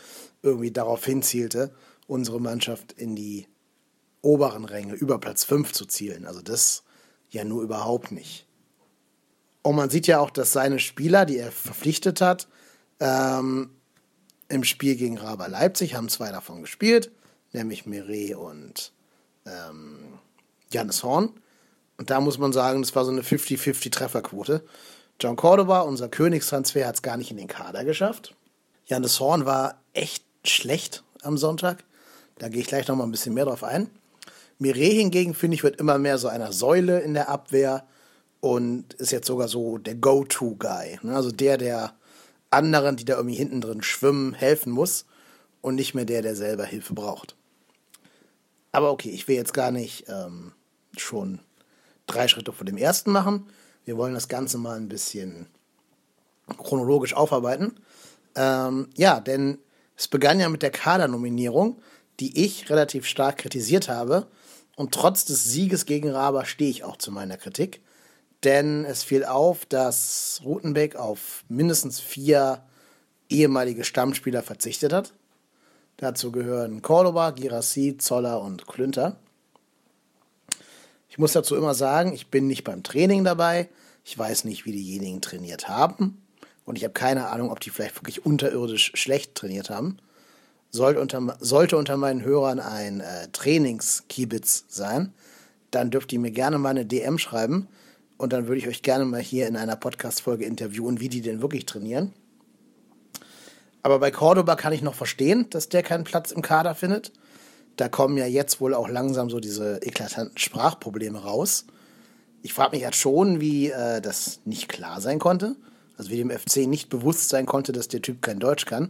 irgendwie 0.44 0.69
darauf 0.69 1.04
hinzielte, 1.04 1.74
unsere 2.06 2.39
Mannschaft 2.39 2.92
in 2.92 3.15
die 3.15 3.48
oberen 4.21 4.65
Ränge 4.65 4.94
über 4.94 5.18
Platz 5.18 5.44
5 5.45 5.71
zu 5.71 5.88
zielen. 5.88 6.27
Also 6.27 6.44
das 6.44 6.83
ja 7.31 7.44
nur 7.44 7.63
überhaupt 7.63 8.12
nicht. 8.12 8.45
Und 9.63 9.75
man 9.75 9.89
sieht 9.89 10.06
ja 10.06 10.19
auch, 10.19 10.30
dass 10.30 10.54
seine 10.54 10.77
Spieler, 10.77 11.25
die 11.25 11.39
er 11.39 11.51
verpflichtet 11.51 12.21
hat, 12.21 12.48
ähm, 13.00 13.71
im 14.50 14.63
Spiel 14.63 14.95
gegen 14.95 15.18
Raber 15.18 15.48
Leipzig 15.48 15.95
haben 15.95 16.07
zwei 16.07 16.31
davon 16.31 16.62
gespielt, 16.62 17.12
nämlich 17.51 17.88
Mire 17.88 18.38
und 18.38 18.94
ähm, 19.48 20.19
Janis 20.71 21.01
Horn. 21.04 21.31
Und 21.98 22.12
da 22.12 22.21
muss 22.21 22.38
man 22.38 22.54
sagen, 22.54 22.83
das 22.83 22.95
war 22.95 23.06
so 23.06 23.12
eine 23.12 23.24
50-50 23.24 23.92
Trefferquote. 23.92 24.63
John 25.19 25.36
Cordoba, 25.36 25.81
unser 25.81 26.10
Königstransfer, 26.10 26.86
hat 26.86 26.96
es 26.96 27.02
gar 27.02 27.18
nicht 27.18 27.31
in 27.31 27.38
den 27.38 27.48
Kader 27.48 27.84
geschafft. 27.84 28.36
Janis 28.86 29.19
Horn 29.19 29.46
war 29.46 29.81
echt 29.94 30.24
schlecht 30.46 31.04
am 31.24 31.38
Sonntag. 31.38 31.84
Da 32.38 32.50
gehe 32.50 32.62
ich 32.62 32.68
gleich 32.68 32.88
noch 32.88 32.96
mal 32.96 33.04
ein 33.04 33.12
bisschen 33.12 33.34
mehr 33.34 33.46
drauf 33.46 33.64
ein. 33.64 33.90
Mire 34.60 34.80
hingegen, 34.80 35.34
finde 35.34 35.56
ich, 35.56 35.64
wird 35.64 35.80
immer 35.80 35.98
mehr 35.98 36.18
so 36.19 36.28
einer 36.28 36.52
Säule 36.52 37.00
in 37.00 37.16
der 37.16 37.30
Abwehr 37.30 37.86
und 38.42 38.94
ist 38.96 39.12
jetzt 39.12 39.28
sogar 39.28 39.48
so 39.48 39.78
der 39.80 39.96
Go-To-Guy. 39.96 41.00
Ne? 41.02 41.16
Also 41.16 41.31
der, 41.31 41.58
der 41.58 41.94
anderen, 42.52 42.96
die 42.96 43.06
da 43.06 43.16
irgendwie 43.16 43.36
hinten 43.36 43.62
drin 43.62 43.81
schwimmen, 43.81 44.34
helfen 44.34 44.72
muss 44.72 45.06
und 45.62 45.75
nicht 45.75 45.96
mehr 45.96 46.06
der, 46.06 46.22
der 46.22 46.36
selber 46.36 46.66
Hilfe 46.66 46.94
braucht. 46.94 47.36
Aber 48.72 48.92
okay, 48.92 49.10
ich 49.10 49.28
will 49.28 49.36
jetzt 49.36 49.54
gar 49.54 49.72
nicht 49.72 50.06
ähm, 50.08 50.54
schon 50.96 51.40
drei 52.06 52.28
Schritte 52.28 52.52
vor 52.52 52.66
dem 52.66 52.78
ersten 52.78 53.12
machen. 53.12 53.48
Wir 53.88 53.98
wollen 53.98 54.13
das 54.13 54.28
Ganze 54.28 54.57
mal 54.57 54.78
ein 54.78 54.89
bisschen 54.89 55.48
chronologisch 56.57 57.13
aufarbeiten. 57.13 57.80
Ähm, 58.36 58.89
ja, 58.95 59.19
denn 59.19 59.57
es 59.95 60.07
begann 60.07 60.39
ja 60.39 60.50
mit 60.50 60.62
der 60.62 60.72
Kadernominierung, 60.72 61.81
die 62.19 62.45
ich 62.45 62.69
relativ 62.69 63.06
stark 63.06 63.38
kritisiert 63.38 63.89
habe. 63.89 64.28
Und 64.75 64.94
trotz 64.94 65.25
des 65.25 65.44
Sieges 65.45 65.86
gegen 65.86 66.12
Raber 66.12 66.45
stehe 66.45 66.69
ich 66.69 66.84
auch 66.84 66.98
zu 66.98 67.12
meiner 67.12 67.38
Kritik 67.38 67.81
denn 68.44 68.86
es 68.86 69.04
fiel 69.04 69.25
auf, 69.25 69.66
dass 69.66 70.42
Rutenbeck 70.44 70.95
auf 70.95 71.44
mindestens 71.50 72.00
vier 72.00 72.62
ehemalige 73.30 73.83
Stammspieler 73.83 74.44
verzichtet 74.44 74.94
hat. 74.94 75.13
Dazu 75.98 76.31
gehören 76.31 76.81
Cordoba, 76.81 77.31
Girassi, 77.31 77.98
Zoller 77.98 78.42
und 78.42 78.68
Klünter. 78.68 79.18
Ich 81.18 81.19
muss 81.19 81.34
dazu 81.34 81.56
immer 81.56 81.74
sagen, 81.74 82.14
ich 82.14 82.28
bin 82.28 82.46
nicht 82.46 82.64
beim 82.64 82.84
Training 82.84 83.24
dabei. 83.24 83.69
Ich 84.06 84.16
weiß 84.16 84.44
nicht, 84.44 84.68
wie 84.68 84.72
diejenigen 84.72 85.19
trainiert 85.19 85.68
haben. 85.68 86.22
Und 86.64 86.78
ich 86.78 86.84
habe 86.84 86.94
keine 86.94 87.30
Ahnung, 87.30 87.50
ob 87.50 87.59
die 87.59 87.71
vielleicht 87.71 87.95
wirklich 87.95 88.24
unterirdisch 88.24 88.92
schlecht 88.94 89.33
trainiert 89.33 89.71
haben. 89.71 89.97
Sollte 90.69 91.02
unter, 91.02 91.36
sollte 91.40 91.76
unter 91.76 91.97
meinen 91.97 92.24
Hörern 92.24 92.59
ein 92.59 93.00
äh, 93.00 93.30
Trainingskibitz 93.33 94.66
sein, 94.68 95.12
dann 95.71 95.90
dürft 95.90 96.14
ihr 96.14 96.19
mir 96.19 96.30
gerne 96.30 96.59
mal 96.59 96.69
eine 96.69 96.86
DM 96.86 97.18
schreiben 97.18 97.68
und 98.18 98.31
dann 98.31 98.45
würde 98.45 98.59
ich 98.59 98.68
euch 98.68 98.83
gerne 98.83 99.06
mal 99.06 99.19
hier 99.19 99.47
in 99.47 99.57
einer 99.57 99.76
Podcast-Folge 99.76 100.45
interviewen, 100.45 101.00
wie 101.00 101.09
die 101.09 101.21
denn 101.21 101.42
wirklich 101.42 101.66
trainieren. 101.66 102.14
Aber 103.81 103.97
bei 103.97 104.12
Cordoba 104.12 104.56
kann 104.56 104.71
ich 104.71 104.83
noch 104.83 104.94
verstehen, 104.94 105.50
dass 105.50 105.68
der 105.68 105.81
keinen 105.81 106.04
Platz 106.04 106.30
im 106.30 106.44
Kader 106.44 106.76
findet. 106.76 107.12
Da 107.78 107.88
kommen 107.88 108.18
ja 108.18 108.26
jetzt 108.26 108.60
wohl 108.60 108.74
auch 108.74 108.90
langsam 108.90 109.30
so 109.30 109.40
diese 109.40 109.81
eklatanten 109.81 110.38
Sprachprobleme 110.38 111.19
raus. 111.19 111.66
Ich 112.42 112.54
frage 112.54 112.72
mich 112.72 112.81
jetzt 112.81 112.98
schon, 112.98 113.40
wie 113.40 113.69
äh, 113.69 114.02
das 114.02 114.40
nicht 114.46 114.68
klar 114.68 115.00
sein 115.00 115.19
konnte. 115.19 115.56
Also 115.98 116.12
wie 116.12 116.18
dem 116.18 116.30
FC 116.30 116.68
nicht 116.68 116.90
bewusst 116.90 117.30
sein 117.30 117.46
konnte, 117.46 117.72
dass 117.72 117.88
der 117.88 118.02
Typ 118.02 118.22
kein 118.22 118.40
Deutsch 118.40 118.66
kann. 118.66 118.90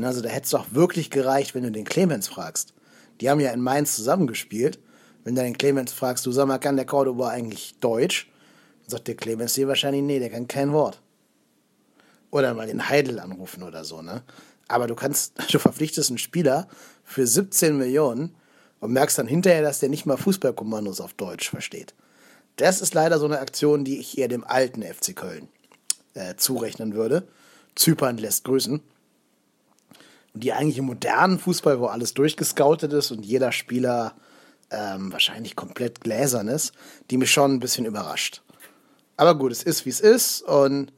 Also 0.00 0.20
da 0.20 0.28
hätte 0.28 0.44
es 0.44 0.50
doch 0.50 0.66
wirklich 0.72 1.10
gereicht, 1.10 1.54
wenn 1.54 1.62
du 1.62 1.72
den 1.72 1.84
Clemens 1.84 2.28
fragst. 2.28 2.74
Die 3.20 3.28
haben 3.30 3.40
ja 3.40 3.50
in 3.50 3.60
Mainz 3.60 3.96
zusammengespielt. 3.96 4.78
Wenn 5.24 5.34
du 5.34 5.42
den 5.42 5.58
Clemens 5.58 5.92
fragst, 5.92 6.24
du 6.24 6.32
sag 6.32 6.46
mal, 6.46 6.58
kann 6.58 6.76
der 6.76 6.86
Cordoba 6.86 7.28
eigentlich 7.28 7.74
Deutsch? 7.80 8.30
sagt 8.86 9.06
der 9.06 9.16
Clemens 9.16 9.54
hier 9.54 9.68
wahrscheinlich, 9.68 10.02
nee, 10.02 10.18
der 10.18 10.30
kann 10.30 10.48
kein 10.48 10.72
Wort. 10.72 11.00
Oder 12.30 12.54
mal 12.54 12.66
den 12.66 12.88
Heidel 12.88 13.20
anrufen 13.20 13.62
oder 13.62 13.84
so, 13.84 14.02
ne? 14.02 14.22
Aber 14.66 14.86
du 14.86 14.94
kannst, 14.94 15.34
du 15.52 15.58
verpflichtest 15.58 16.10
einen 16.10 16.18
Spieler 16.18 16.68
für 17.08 17.26
17 17.26 17.76
Millionen 17.76 18.34
und 18.80 18.92
merkst 18.92 19.18
dann 19.18 19.26
hinterher, 19.26 19.62
dass 19.62 19.80
der 19.80 19.88
nicht 19.88 20.06
mal 20.06 20.18
Fußballkommandos 20.18 21.00
auf 21.00 21.14
Deutsch 21.14 21.48
versteht. 21.48 21.94
Das 22.56 22.80
ist 22.80 22.92
leider 22.94 23.18
so 23.18 23.24
eine 23.24 23.40
Aktion, 23.40 23.84
die 23.84 23.98
ich 23.98 24.18
eher 24.18 24.28
dem 24.28 24.44
alten 24.44 24.82
FC 24.82 25.16
Köln 25.16 25.48
äh, 26.14 26.36
zurechnen 26.36 26.94
würde. 26.94 27.26
Zypern 27.74 28.18
lässt 28.18 28.44
grüßen. 28.44 28.82
Und 30.34 30.44
die 30.44 30.52
eigentlich 30.52 30.78
im 30.78 30.84
modernen 30.84 31.38
Fußball, 31.38 31.80
wo 31.80 31.86
alles 31.86 32.12
durchgescoutet 32.14 32.92
ist 32.92 33.10
und 33.10 33.24
jeder 33.24 33.52
Spieler 33.52 34.14
ähm, 34.70 35.10
wahrscheinlich 35.10 35.56
komplett 35.56 36.02
gläsern 36.02 36.48
ist, 36.48 36.72
die 37.10 37.16
mich 37.16 37.30
schon 37.30 37.54
ein 37.54 37.60
bisschen 37.60 37.86
überrascht. 37.86 38.42
Aber 39.16 39.36
gut, 39.36 39.50
es 39.50 39.62
ist 39.62 39.86
wie 39.86 39.90
es 39.90 40.00
ist 40.00 40.42
und 40.42 40.92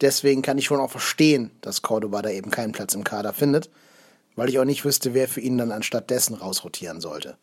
deswegen 0.00 0.42
kann 0.42 0.56
ich 0.56 0.66
schon 0.66 0.80
auch 0.80 0.90
verstehen, 0.90 1.50
dass 1.62 1.82
Cordoba 1.82 2.22
da 2.22 2.30
eben 2.30 2.52
keinen 2.52 2.72
Platz 2.72 2.94
im 2.94 3.02
Kader 3.02 3.32
findet, 3.32 3.68
weil 4.38 4.48
ich 4.48 4.60
auch 4.60 4.64
nicht 4.64 4.84
wüsste, 4.84 5.14
wer 5.14 5.26
für 5.26 5.40
ihn 5.40 5.58
dann 5.58 5.72
anstatt 5.72 6.10
dessen 6.10 6.34
rausrotieren 6.34 7.00
sollte. 7.00 7.36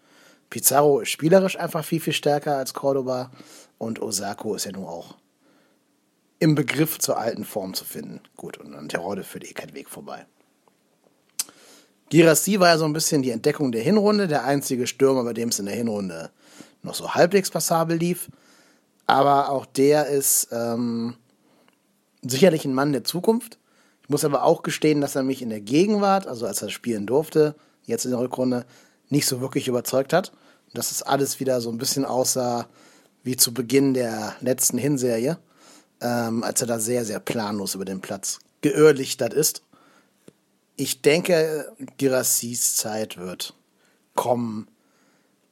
Pizarro 0.50 1.02
ist 1.02 1.10
spielerisch 1.10 1.60
einfach 1.60 1.84
viel, 1.84 2.00
viel 2.00 2.14
stärker 2.14 2.56
als 2.56 2.74
Cordoba 2.74 3.32
und 3.78 4.02
Osako 4.02 4.56
ist 4.56 4.64
ja 4.64 4.72
nun 4.72 4.86
auch 4.86 5.16
im 6.40 6.56
Begriff 6.56 6.98
zur 7.00 7.18
alten 7.18 7.44
Form 7.44 7.74
zu 7.74 7.84
finden. 7.84 8.22
Gut, 8.38 8.58
und 8.58 8.74
an 8.74 8.88
Terode 8.88 9.25
führt 9.25 9.44
eh 9.44 9.52
kein 9.52 9.74
Weg 9.74 9.90
vorbei. 9.90 10.25
Girassi 12.12 12.62
war 12.62 12.70
ja 12.70 12.78
so 12.78 12.86
ein 12.86 12.94
bisschen 12.94 13.24
die 13.24 13.32
Entdeckung 13.32 13.74
der 13.74 13.84
Hinrunde, 13.84 14.30
der 14.30 14.46
einzige 14.46 14.88
Stürmer, 14.88 15.25
bei 15.25 15.34
dem 15.34 15.50
es 15.50 15.60
in 15.60 15.66
der 15.66 15.75
Hinrunde 15.75 16.32
noch 16.82 16.96
so 16.96 17.14
halbwegs 17.14 17.50
passabel 17.50 17.98
lief. 17.98 18.30
Aber 19.06 19.50
auch 19.50 19.66
der 19.66 20.08
ist 20.08 20.48
ähm, 20.54 21.18
sicherlich 22.22 22.64
ein 22.64 22.74
Mann 22.74 22.94
der 22.94 23.04
Zukunft. 23.04 23.58
Ich 24.06 24.10
muss 24.10 24.24
aber 24.24 24.44
auch 24.44 24.62
gestehen, 24.62 25.02
dass 25.02 25.16
er 25.16 25.24
mich 25.24 25.42
in 25.42 25.50
der 25.50 25.62
Gegenwart, 25.62 26.28
also 26.28 26.46
als 26.46 26.62
er 26.62 26.70
spielen 26.70 27.08
durfte, 27.08 27.56
jetzt 27.86 28.06
in 28.06 28.12
der 28.12 28.20
Rückrunde, 28.20 28.68
nicht 29.10 29.26
so 29.26 29.42
wirklich 29.42 29.68
überzeugt 29.68 30.14
hat. 30.14 30.32
Dass 30.76 30.92
es 30.92 31.02
alles 31.02 31.40
wieder 31.40 31.60
so 31.60 31.72
ein 31.72 31.80
bisschen 31.80 32.06
aussah 32.06 32.68
wie 33.24 33.36
zu 33.36 33.52
Beginn 33.52 33.96
der 33.96 34.36
letzten 34.42 34.78
Hinserie, 34.78 35.40
ähm, 36.02 36.44
als 36.44 36.62
er 36.62 36.68
da 36.68 36.78
sehr, 36.78 37.04
sehr 37.04 37.20
planlos 37.20 37.74
über 37.74 37.86
den 37.86 38.00
Platz 38.00 38.38
geirrlichtert 38.62 39.34
ist. 39.34 39.64
Ich 40.76 41.02
denke, 41.02 41.74
Girassis 41.98 42.76
Zeit 42.76 43.18
wird 43.18 43.56
kommen. 44.14 44.68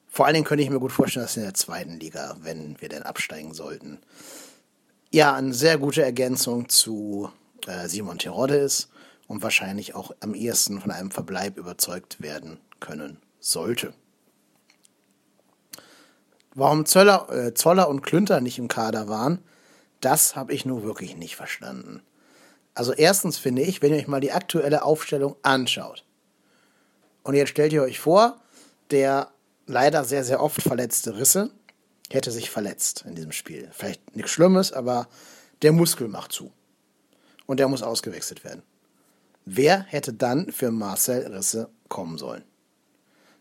Vor 0.08 0.28
allen 0.28 0.36
Dingen 0.36 0.46
könnte 0.46 0.64
ich 0.64 0.70
mir 0.70 0.80
gut 0.80 0.92
vorstellen, 0.92 1.26
dass 1.26 1.38
in 1.38 1.44
der 1.44 1.56
zweiten 1.56 2.00
Liga, 2.00 2.38
wenn 2.44 2.80
wir 2.80 2.90
denn 2.90 3.02
absteigen 3.02 3.56
sollten, 3.56 3.98
ja, 5.12 5.34
eine 5.34 5.56
sehr 5.56 5.80
gute 5.80 6.04
Ergänzung 6.04 6.70
zu 6.70 7.32
äh, 7.68 7.88
Simon 7.88 8.18
Terodde 8.18 8.56
ist 8.56 8.90
und 9.28 9.42
wahrscheinlich 9.42 9.96
auch 9.96 10.14
am 10.20 10.34
ehesten 10.34 10.82
von 10.82 10.92
einem 10.92 11.12
Verbleib 11.12 11.58
überzeugt 11.58 12.22
werden 12.22 12.60
können 12.80 13.18
sollte. 13.40 13.94
Warum 16.56 16.86
Zöller, 16.86 17.30
äh, 17.32 17.54
Zoller 17.54 17.90
und 17.90 18.02
Klünter 18.02 18.42
nicht 18.42 18.60
im 18.60 18.68
Kader 18.68 19.08
waren, 19.08 19.40
das 20.02 20.36
habe 20.36 20.54
ich 20.54 20.66
nur 20.66 20.84
wirklich 20.84 21.16
nicht 21.16 21.36
verstanden. 21.36 22.04
Also 22.76 22.94
erstens 22.94 23.38
finde 23.38 23.62
ich, 23.62 23.82
wenn 23.82 23.94
ihr 23.94 24.00
euch 24.00 24.08
mal 24.08 24.20
die 24.20 24.32
aktuelle 24.32 24.84
Aufstellung 24.84 25.36
anschaut, 25.42 26.06
und 27.24 27.36
jetzt 27.36 27.50
stellt 27.50 27.72
ihr 27.72 27.84
euch 27.84 28.00
vor, 28.00 28.42
der 28.92 29.32
leider 29.66 30.04
sehr, 30.04 30.24
sehr 30.24 30.42
oft 30.42 30.62
verletzte 30.62 31.18
Risse 31.18 31.52
hätte 32.12 32.32
sich 32.32 32.50
verletzt 32.50 33.06
in 33.08 33.16
diesem 33.16 33.32
Spiel. 33.32 33.70
Vielleicht 33.72 34.16
nichts 34.16 34.32
Schlimmes, 34.32 34.74
aber 34.74 35.08
der 35.62 35.72
Muskel 35.72 36.08
macht 36.08 36.32
zu. 36.32 36.52
Und 37.46 37.60
der 37.60 37.68
muss 37.68 37.84
ausgewechselt 37.84 38.44
werden. 38.44 38.64
Wer 39.46 39.84
hätte 39.84 40.14
dann 40.14 40.52
für 40.52 40.72
Marcel 40.72 41.28
Risse 41.28 41.70
kommen 41.90 42.18
sollen? 42.18 42.44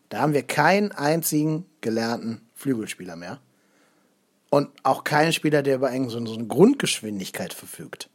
Da 0.09 0.19
haben 0.19 0.33
wir 0.33 0.43
keinen 0.43 0.91
einzigen 0.91 1.65
gelernten 1.81 2.41
Flügelspieler 2.53 3.15
mehr. 3.15 3.39
Und 4.49 4.69
auch 4.83 5.03
keinen 5.03 5.33
Spieler, 5.33 5.63
der 5.63 5.75
über 5.75 5.91
so 6.09 6.17
eine 6.17 6.47
Grundgeschwindigkeit 6.47 7.53
verfügt. 7.53 8.09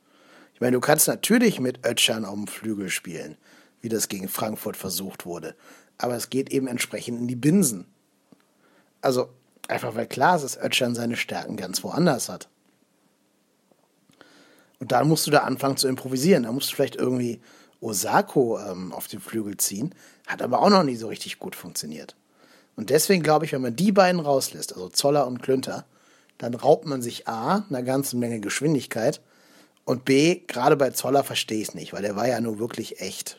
Ich 0.54 0.61
meine, 0.61 0.75
du 0.76 0.80
kannst 0.80 1.09
natürlich 1.09 1.61
mit 1.61 1.85
Ötschern 1.87 2.25
auf 2.25 2.35
dem 2.35 2.47
Flügel 2.47 2.90
spielen, 2.90 3.37
wie 3.80 3.88
das 3.88 4.09
gegen 4.09 4.28
Frankfurt 4.28 4.76
versucht 4.76 5.26
wurde. 5.26 5.57
Aber 5.99 6.14
es 6.14 6.30
geht 6.30 6.50
eben 6.50 6.68
entsprechend 6.68 7.18
in 7.21 7.26
die 7.26 7.37
Binsen. 7.37 7.87
Also, 9.00 9.30
einfach 9.66 9.95
weil 9.95 10.07
klar 10.07 10.37
ist, 10.37 10.42
dass 10.42 10.59
Ötschern 10.59 10.95
seine 10.95 11.16
Stärken 11.16 11.57
ganz 11.57 11.83
woanders 11.83 12.28
hat. 12.28 12.49
Und 14.80 14.92
dann 14.92 15.08
musst 15.08 15.26
du 15.26 15.30
da 15.30 15.40
anfangen 15.40 15.76
zu 15.76 15.88
improvisieren. 15.88 16.44
Da 16.44 16.52
musst 16.52 16.70
du 16.70 16.76
vielleicht 16.76 16.97
irgendwie 16.97 17.40
Osako 17.80 18.58
ähm, 18.58 18.92
auf 18.92 19.08
den 19.08 19.20
Flügel 19.20 19.56
ziehen. 19.56 19.94
Hat 20.26 20.42
aber 20.42 20.61
auch 20.61 20.70
noch 20.70 20.85
nie 20.85 20.97
so 20.97 21.08
richtig 21.08 21.38
gut 21.38 21.56
funktioniert. 21.56 22.16
Und 22.76 22.90
deswegen 22.90 23.23
glaube 23.23 23.44
ich, 23.44 23.52
wenn 23.52 23.62
man 23.62 23.75
die 23.75 23.92
beiden 23.92 24.20
rauslässt, 24.20 24.73
also 24.73 24.88
Zoller 24.88 25.26
und 25.26 25.42
Klünter, 25.42 25.85
dann 26.38 26.54
raubt 26.54 26.87
man 26.87 27.02
sich 27.02 27.26
A, 27.26 27.64
einer 27.68 27.82
ganzen 27.82 28.20
Menge 28.20 28.38
Geschwindigkeit 28.38 29.20
und 29.85 30.04
B, 30.04 30.42
gerade 30.47 30.76
bei 30.76 30.90
Zoller 30.90 31.25
verstehe 31.25 31.61
ich 31.61 31.68
es 31.68 31.75
nicht, 31.75 31.92
weil 31.92 32.02
der 32.02 32.14
war 32.14 32.28
ja 32.28 32.40
nur 32.40 32.58
wirklich 32.58 33.00
echt 33.00 33.38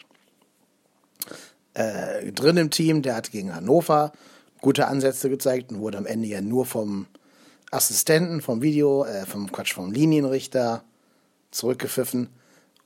äh, 1.75 2.31
drin 2.31 2.57
im 2.57 2.71
Team. 2.71 3.01
Der 3.01 3.15
hat 3.15 3.31
gegen 3.31 3.55
Hannover 3.55 4.11
gute 4.59 4.87
Ansätze 4.87 5.29
gezeigt 5.29 5.71
und 5.71 5.79
wurde 5.79 5.99
am 5.99 6.05
Ende 6.05 6.27
ja 6.27 6.41
nur 6.41 6.65
vom 6.65 7.05
Assistenten, 7.71 8.41
vom 8.41 8.61
Video, 8.61 9.05
äh, 9.05 9.25
vom 9.25 9.51
Quatsch, 9.51 9.73
vom 9.73 9.91
Linienrichter 9.91 10.83
zurückgepfiffen. 11.51 12.29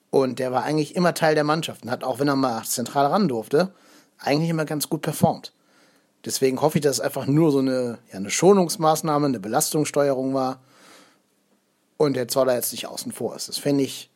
Und 0.09 0.39
der 0.39 0.51
war 0.51 0.63
eigentlich 0.63 0.95
immer 0.95 1.13
Teil 1.13 1.35
der 1.35 1.43
Mannschaft 1.43 1.83
und 1.83 1.91
hat 1.91 2.03
auch, 2.03 2.19
wenn 2.19 2.27
er 2.27 2.35
mal 2.35 2.63
zentral 2.63 3.07
ran 3.07 3.27
durfte, 3.27 3.73
eigentlich 4.19 4.49
immer 4.49 4.65
ganz 4.65 4.89
gut 4.89 5.01
performt. 5.01 5.53
Deswegen 6.25 6.61
hoffe 6.61 6.77
ich, 6.77 6.83
dass 6.83 6.97
es 6.97 7.01
einfach 7.01 7.25
nur 7.25 7.51
so 7.51 7.59
eine, 7.59 7.99
ja, 8.11 8.17
eine 8.17 8.29
Schonungsmaßnahme, 8.29 9.25
eine 9.25 9.39
Belastungssteuerung 9.39 10.33
war 10.33 10.61
und 11.97 12.15
der 12.15 12.27
Zoller 12.27 12.55
jetzt 12.55 12.71
nicht 12.71 12.87
außen 12.87 13.11
vor 13.11 13.35
ist. 13.35 13.49
Das 13.49 13.57
fände 13.57 13.83
ich 13.83 14.09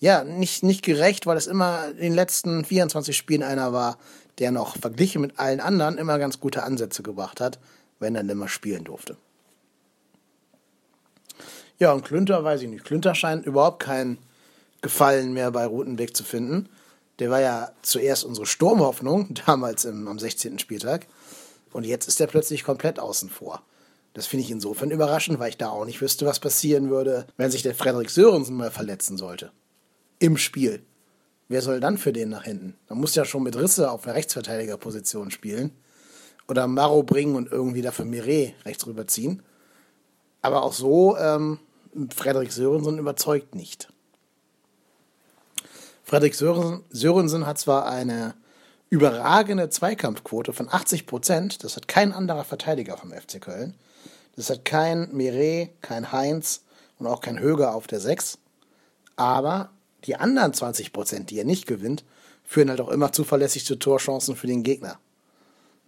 ja 0.00 0.24
nicht, 0.24 0.62
nicht 0.62 0.82
gerecht, 0.82 1.26
weil 1.26 1.36
es 1.36 1.46
immer 1.46 1.88
in 1.90 1.98
den 1.98 2.14
letzten 2.14 2.64
24 2.64 3.16
Spielen 3.16 3.42
einer 3.42 3.72
war, 3.72 3.98
der 4.38 4.50
noch 4.50 4.76
verglichen 4.76 5.20
mit 5.20 5.38
allen 5.38 5.60
anderen 5.60 5.98
immer 5.98 6.18
ganz 6.18 6.40
gute 6.40 6.62
Ansätze 6.62 7.02
gebracht 7.02 7.40
hat, 7.40 7.58
wenn 7.98 8.14
er 8.14 8.28
immer 8.28 8.48
spielen 8.48 8.84
durfte. 8.84 9.16
Ja, 11.80 11.94
und 11.94 12.04
Klünter 12.04 12.44
weiß 12.44 12.60
ich 12.60 12.68
nicht. 12.68 12.84
Klünter 12.84 13.14
scheint 13.14 13.46
überhaupt 13.46 13.82
kein 13.82 14.18
Gefallen 14.82 15.32
mehr 15.32 15.50
bei 15.50 15.64
Rutenbeck 15.64 16.14
zu 16.14 16.24
finden. 16.24 16.68
Der 17.18 17.30
war 17.30 17.40
ja 17.40 17.72
zuerst 17.80 18.24
unsere 18.24 18.46
Sturmhoffnung, 18.46 19.34
damals 19.46 19.86
im, 19.86 20.06
am 20.06 20.18
16. 20.18 20.58
Spieltag. 20.58 21.06
Und 21.72 21.86
jetzt 21.86 22.06
ist 22.06 22.20
er 22.20 22.26
plötzlich 22.26 22.64
komplett 22.64 22.98
außen 22.98 23.30
vor. 23.30 23.62
Das 24.12 24.26
finde 24.26 24.44
ich 24.44 24.50
insofern 24.50 24.90
überraschend, 24.90 25.38
weil 25.38 25.50
ich 25.50 25.56
da 25.56 25.70
auch 25.70 25.86
nicht 25.86 26.02
wüsste, 26.02 26.26
was 26.26 26.38
passieren 26.38 26.90
würde, 26.90 27.26
wenn 27.36 27.50
sich 27.50 27.62
der 27.62 27.74
Frederik 27.74 28.10
Sörensen 28.10 28.56
mal 28.56 28.70
verletzen 28.70 29.16
sollte. 29.16 29.50
Im 30.18 30.36
Spiel. 30.36 30.82
Wer 31.48 31.62
soll 31.62 31.80
dann 31.80 31.96
für 31.96 32.12
den 32.12 32.28
nach 32.28 32.44
hinten? 32.44 32.76
Man 32.88 33.00
muss 33.00 33.14
ja 33.14 33.24
schon 33.24 33.42
mit 33.42 33.56
Risse 33.56 33.90
auf 33.90 34.02
der 34.02 34.14
Rechtsverteidigerposition 34.14 35.30
spielen. 35.30 35.72
Oder 36.46 36.66
Maro 36.66 37.04
bringen 37.04 37.36
und 37.36 37.50
irgendwie 37.50 37.82
dafür 37.82 38.04
Mireille 38.04 38.52
rechts 38.66 38.86
rüberziehen. 38.86 39.42
Aber 40.42 40.62
auch 40.62 40.72
so, 40.72 41.16
ähm, 41.16 41.58
Frederik 42.14 42.52
Sörensen 42.52 42.98
überzeugt 42.98 43.54
nicht. 43.54 43.92
Frederik 46.04 46.34
Sörensen, 46.34 47.46
hat 47.46 47.58
zwar 47.58 47.86
eine 47.86 48.34
überragende 48.88 49.68
Zweikampfquote 49.70 50.52
von 50.52 50.68
80 50.68 51.06
Prozent. 51.06 51.64
Das 51.64 51.76
hat 51.76 51.88
kein 51.88 52.12
anderer 52.12 52.44
Verteidiger 52.44 52.96
vom 52.96 53.12
FC 53.12 53.40
Köln. 53.40 53.74
Das 54.36 54.50
hat 54.50 54.64
kein 54.64 55.12
Mire, 55.12 55.70
kein 55.80 56.12
Heinz 56.12 56.62
und 56.98 57.06
auch 57.06 57.20
kein 57.20 57.38
Höger 57.38 57.74
auf 57.74 57.86
der 57.86 58.00
6. 58.00 58.38
Aber 59.16 59.70
die 60.04 60.16
anderen 60.16 60.54
20 60.54 60.92
Prozent, 60.92 61.30
die 61.30 61.38
er 61.38 61.44
nicht 61.44 61.66
gewinnt, 61.66 62.04
führen 62.44 62.70
halt 62.70 62.80
auch 62.80 62.88
immer 62.88 63.12
zuverlässig 63.12 63.64
zu 63.64 63.76
Torchancen 63.76 64.34
für 64.34 64.46
den 64.46 64.62
Gegner. 64.62 64.98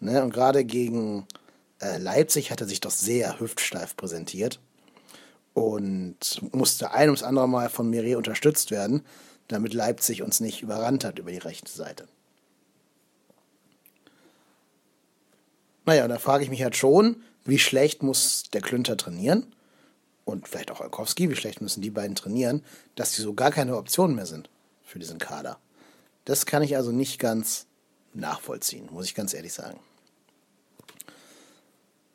Ne? 0.01 0.23
Und 0.23 0.33
gerade 0.33 0.65
gegen 0.65 1.27
äh, 1.81 1.99
Leipzig 1.99 2.51
hat 2.51 2.61
er 2.61 2.69
sich 2.69 2.81
doch 2.81 2.91
sehr 2.91 3.41
hüftsteif 3.41 3.97
präsentiert 3.97 4.61
und 5.55 6.41
musste 6.53 6.93
ein 6.93 7.09
ums 7.09 7.23
andere 7.23 7.49
Mal 7.49 7.69
von 7.69 7.91
Mire 7.91 8.17
unterstützt 8.17 8.71
werden, 8.71 9.05
damit 9.49 9.75
Leipzig 9.75 10.23
uns 10.23 10.41
nicht 10.41 10.63
überrannt 10.63 11.05
hat 11.05 11.19
über 11.19 11.31
die 11.31 11.39
rechte 11.39 11.71
Seite. 11.71 12.09
Naja, 15.85 16.07
da 16.09 16.19
frage 16.19 16.45
ich 16.45 16.51
mich 16.51 16.63
halt 16.63 16.77
schon, 16.77 17.23
wie 17.45 17.59
schlecht 17.59 18.03
muss 18.03 18.45
der 18.53 18.61
Klünter 18.61 18.97
trainieren? 18.97 19.55
Und 20.25 20.47
vielleicht 20.47 20.71
auch 20.71 20.81
Olkowski, 20.81 21.29
wie 21.29 21.37
schlecht 21.37 21.61
müssen 21.61 21.83
die 21.83 21.91
beiden 21.91 22.15
trainieren, 22.15 22.65
dass 22.95 23.13
sie 23.13 23.23
so 23.23 23.35
gar 23.35 23.51
keine 23.51 23.77
Option 23.77 24.15
mehr 24.15 24.27
sind 24.27 24.49
für 24.85 25.01
diesen 25.01 25.19
Kader. 25.19 25.59
Das 26.25 26.47
kann 26.47 26.63
ich 26.63 26.77
also 26.77 26.93
nicht 26.93 27.19
ganz 27.19 27.67
nachvollziehen, 28.15 28.89
muss 28.93 29.07
ich 29.07 29.17
ganz 29.17 29.35
ehrlich 29.35 29.53
sagen. 29.53 29.81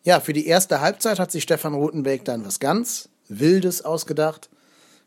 Ja, 0.04 0.22
für 0.22 0.32
die 0.32 0.48
erste 0.48 0.80
Halbzeit 0.80 1.20
hat 1.20 1.32
sich 1.32 1.44
Stefan 1.44 1.74
Rutenbeck 1.74 2.24
dann 2.24 2.46
was 2.46 2.60
ganz 2.60 3.10
Wildes 3.30 3.84
ausgedacht. 3.84 4.50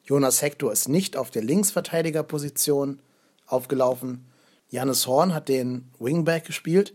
Jonas 0.05 0.43
Hector 0.43 0.73
ist 0.73 0.89
nicht 0.89 1.17
auf 1.17 1.31
der 1.31 1.43
Linksverteidigerposition 1.43 3.01
aufgelaufen. 3.47 4.27
Janis 4.71 5.07
Horn 5.07 5.35
hat 5.35 5.49
den 5.49 5.91
Wingback 5.99 6.45
gespielt 6.45 6.95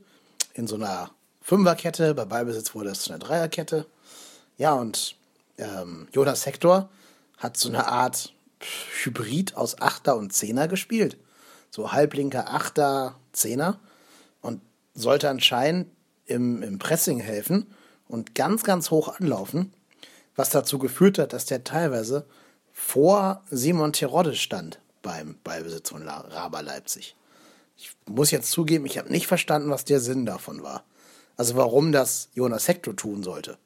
in 0.53 0.67
so 0.67 0.75
einer 0.75 1.12
Fünferkette, 1.41 2.15
bei 2.15 2.25
Ballbesitz 2.25 2.74
wurde 2.74 2.89
es 2.89 3.01
zu 3.01 3.12
einer 3.12 3.20
Dreierkette. 3.20 3.86
Ja, 4.58 4.74
und 4.74 5.15
ähm, 5.58 6.08
Jonas 6.12 6.46
Hector 6.46 6.89
hat 7.38 7.58
so 7.58 7.70
eine 7.70 7.88
Art 7.88 8.34
Hybrid 9.03 9.55
aus 9.55 9.79
Achter 9.79 10.15
und 10.15 10.34
Zehner 10.34 10.67
gespielt. 10.67 11.17
So 11.70 11.91
halblinker 11.91 12.51
Achter, 12.51 13.15
Zehner. 13.34 13.79
Und 14.41 14.62
sollte 14.96 15.29
anscheinend 15.29 15.91
im, 16.25 16.63
im 16.63 16.79
Pressing 16.79 17.20
helfen 17.20 17.67
und 18.08 18.34
ganz, 18.34 18.63
ganz 18.63 18.89
hoch 18.89 19.20
anlaufen. 19.20 19.74
Was 20.36 20.50
dazu 20.50 20.80
geführt 20.80 21.18
hat, 21.18 21.34
dass 21.34 21.46
der 21.46 21.63
teilweise 21.63 22.25
vor 22.74 23.42
Simon 23.50 23.94
Terodde 23.94 24.36
stand 24.36 24.80
beim 25.01 25.38
Ballbesitz 25.44 25.89
von 25.89 26.08
Raber 26.08 26.62
Leipzig. 26.62 27.15
Ich 27.77 27.92
muss 28.06 28.32
jetzt 28.32 28.51
zugeben, 28.51 28.86
ich 28.86 28.98
habe 28.98 29.12
nicht 29.12 29.27
verstanden, 29.27 29.70
was 29.70 29.86
der 29.86 30.00
Sinn 30.00 30.25
davon 30.25 30.63
war. 30.63 30.84
Also 31.38 31.56
warum 31.56 31.92
das 31.92 32.30
Jonas 32.34 32.68
Hector 32.68 32.96
tun 32.96 33.24
sollte. 33.24 33.58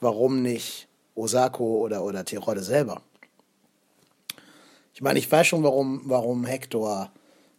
Warum 0.00 0.42
nicht 0.42 0.88
Osako 1.14 1.78
oder, 1.78 2.04
oder 2.04 2.24
Tirode 2.24 2.62
selber. 2.62 3.02
Ich 4.94 5.02
meine, 5.02 5.18
ich 5.18 5.30
weiß 5.30 5.46
schon, 5.46 5.62
warum, 5.62 6.02
warum 6.04 6.44
Hector 6.44 7.10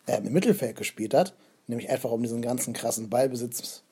äh, 0.05 0.17
im 0.17 0.33
Mittelfeld 0.33 0.75
gespielt 0.75 1.13
hat. 1.13 1.33
Nämlich 1.67 1.89
einfach 1.89 2.11
um 2.11 2.21
diesen 2.21 2.41
ganzen 2.41 2.73
krassen 2.73 3.09
Ballbesitz. 3.09 3.83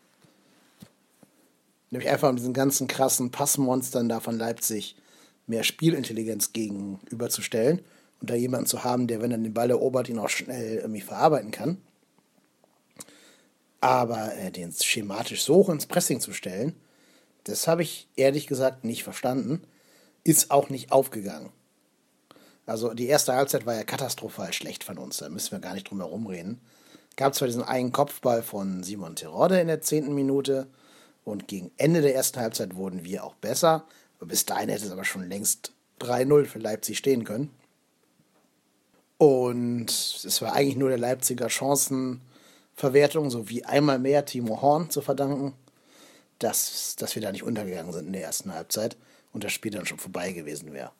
Nämlich 1.95 2.11
einfach 2.11 2.35
diesen 2.35 2.51
ganzen 2.51 2.89
krassen 2.89 3.31
Passmonstern 3.31 4.09
da 4.09 4.19
von 4.19 4.37
Leipzig 4.37 4.97
mehr 5.47 5.63
Spielintelligenz 5.63 6.51
gegenüberzustellen. 6.51 7.85
und 8.19 8.29
da 8.29 8.35
jemanden 8.35 8.65
zu 8.65 8.83
haben, 8.83 9.07
der, 9.07 9.21
wenn 9.21 9.31
er 9.31 9.37
den 9.37 9.53
Ball 9.53 9.69
erobert, 9.69 10.09
ihn 10.09 10.19
auch 10.19 10.27
schnell 10.27 10.79
irgendwie 10.79 10.99
verarbeiten 10.99 11.51
kann. 11.51 11.77
Aber 13.79 14.35
äh, 14.35 14.51
den 14.51 14.73
schematisch 14.73 15.43
so 15.43 15.55
hoch 15.55 15.69
ins 15.69 15.85
Pressing 15.85 16.19
zu 16.19 16.33
stellen, 16.33 16.75
das 17.45 17.65
habe 17.65 17.83
ich 17.83 18.09
ehrlich 18.17 18.47
gesagt 18.47 18.83
nicht 18.83 19.05
verstanden. 19.05 19.61
Ist 20.25 20.51
auch 20.51 20.69
nicht 20.69 20.91
aufgegangen. 20.91 21.53
Also 22.65 22.93
die 22.93 23.07
erste 23.07 23.35
Halbzeit 23.35 23.65
war 23.65 23.75
ja 23.75 23.85
katastrophal 23.85 24.51
schlecht 24.51 24.83
von 24.83 24.97
uns, 24.97 25.19
da 25.19 25.29
müssen 25.29 25.53
wir 25.53 25.59
gar 25.59 25.75
nicht 25.75 25.89
drum 25.89 25.99
herum 26.01 26.27
reden. 26.27 26.59
Gab 27.15 27.35
zwar 27.35 27.47
diesen 27.47 27.63
einen 27.63 27.93
Kopfball 27.93 28.43
von 28.43 28.83
Simon 28.83 29.15
Terodde 29.15 29.61
in 29.61 29.67
der 29.67 29.79
zehnten 29.79 30.13
Minute 30.13 30.67
und 31.25 31.49
gegen 31.49 31.71
Ende 31.75 32.01
der 32.01 32.15
ersten 32.15 32.39
Halbzeit 32.39 32.75
wurden 32.75 33.03
wir 33.03 33.25
auch 33.25 33.35
besser. 33.35 33.85
Bis 34.21 34.45
dahin 34.45 34.69
hätte 34.69 34.85
es 34.85 34.91
aber 34.91 35.03
schon 35.03 35.27
längst 35.27 35.73
3-0 35.99 36.45
für 36.45 36.59
Leipzig 36.59 36.97
stehen 36.97 37.25
können. 37.25 37.49
Und 39.17 39.89
es 39.89 40.41
war 40.41 40.53
eigentlich 40.53 40.75
nur 40.75 40.89
der 40.89 40.97
Leipziger 40.97 41.49
Chancenverwertung 41.49 43.29
sowie 43.29 43.63
einmal 43.63 43.99
mehr 43.99 44.25
Timo 44.25 44.61
Horn 44.61 44.89
zu 44.89 45.01
verdanken, 45.01 45.53
dass, 46.39 46.95
dass 46.97 47.15
wir 47.15 47.21
da 47.21 47.31
nicht 47.31 47.43
untergegangen 47.43 47.93
sind 47.93 48.07
in 48.07 48.13
der 48.13 48.23
ersten 48.23 48.53
Halbzeit 48.53 48.97
und 49.33 49.43
das 49.43 49.53
Spiel 49.53 49.71
dann 49.71 49.85
schon 49.85 49.99
vorbei 49.99 50.31
gewesen 50.31 50.73
wäre. 50.73 50.91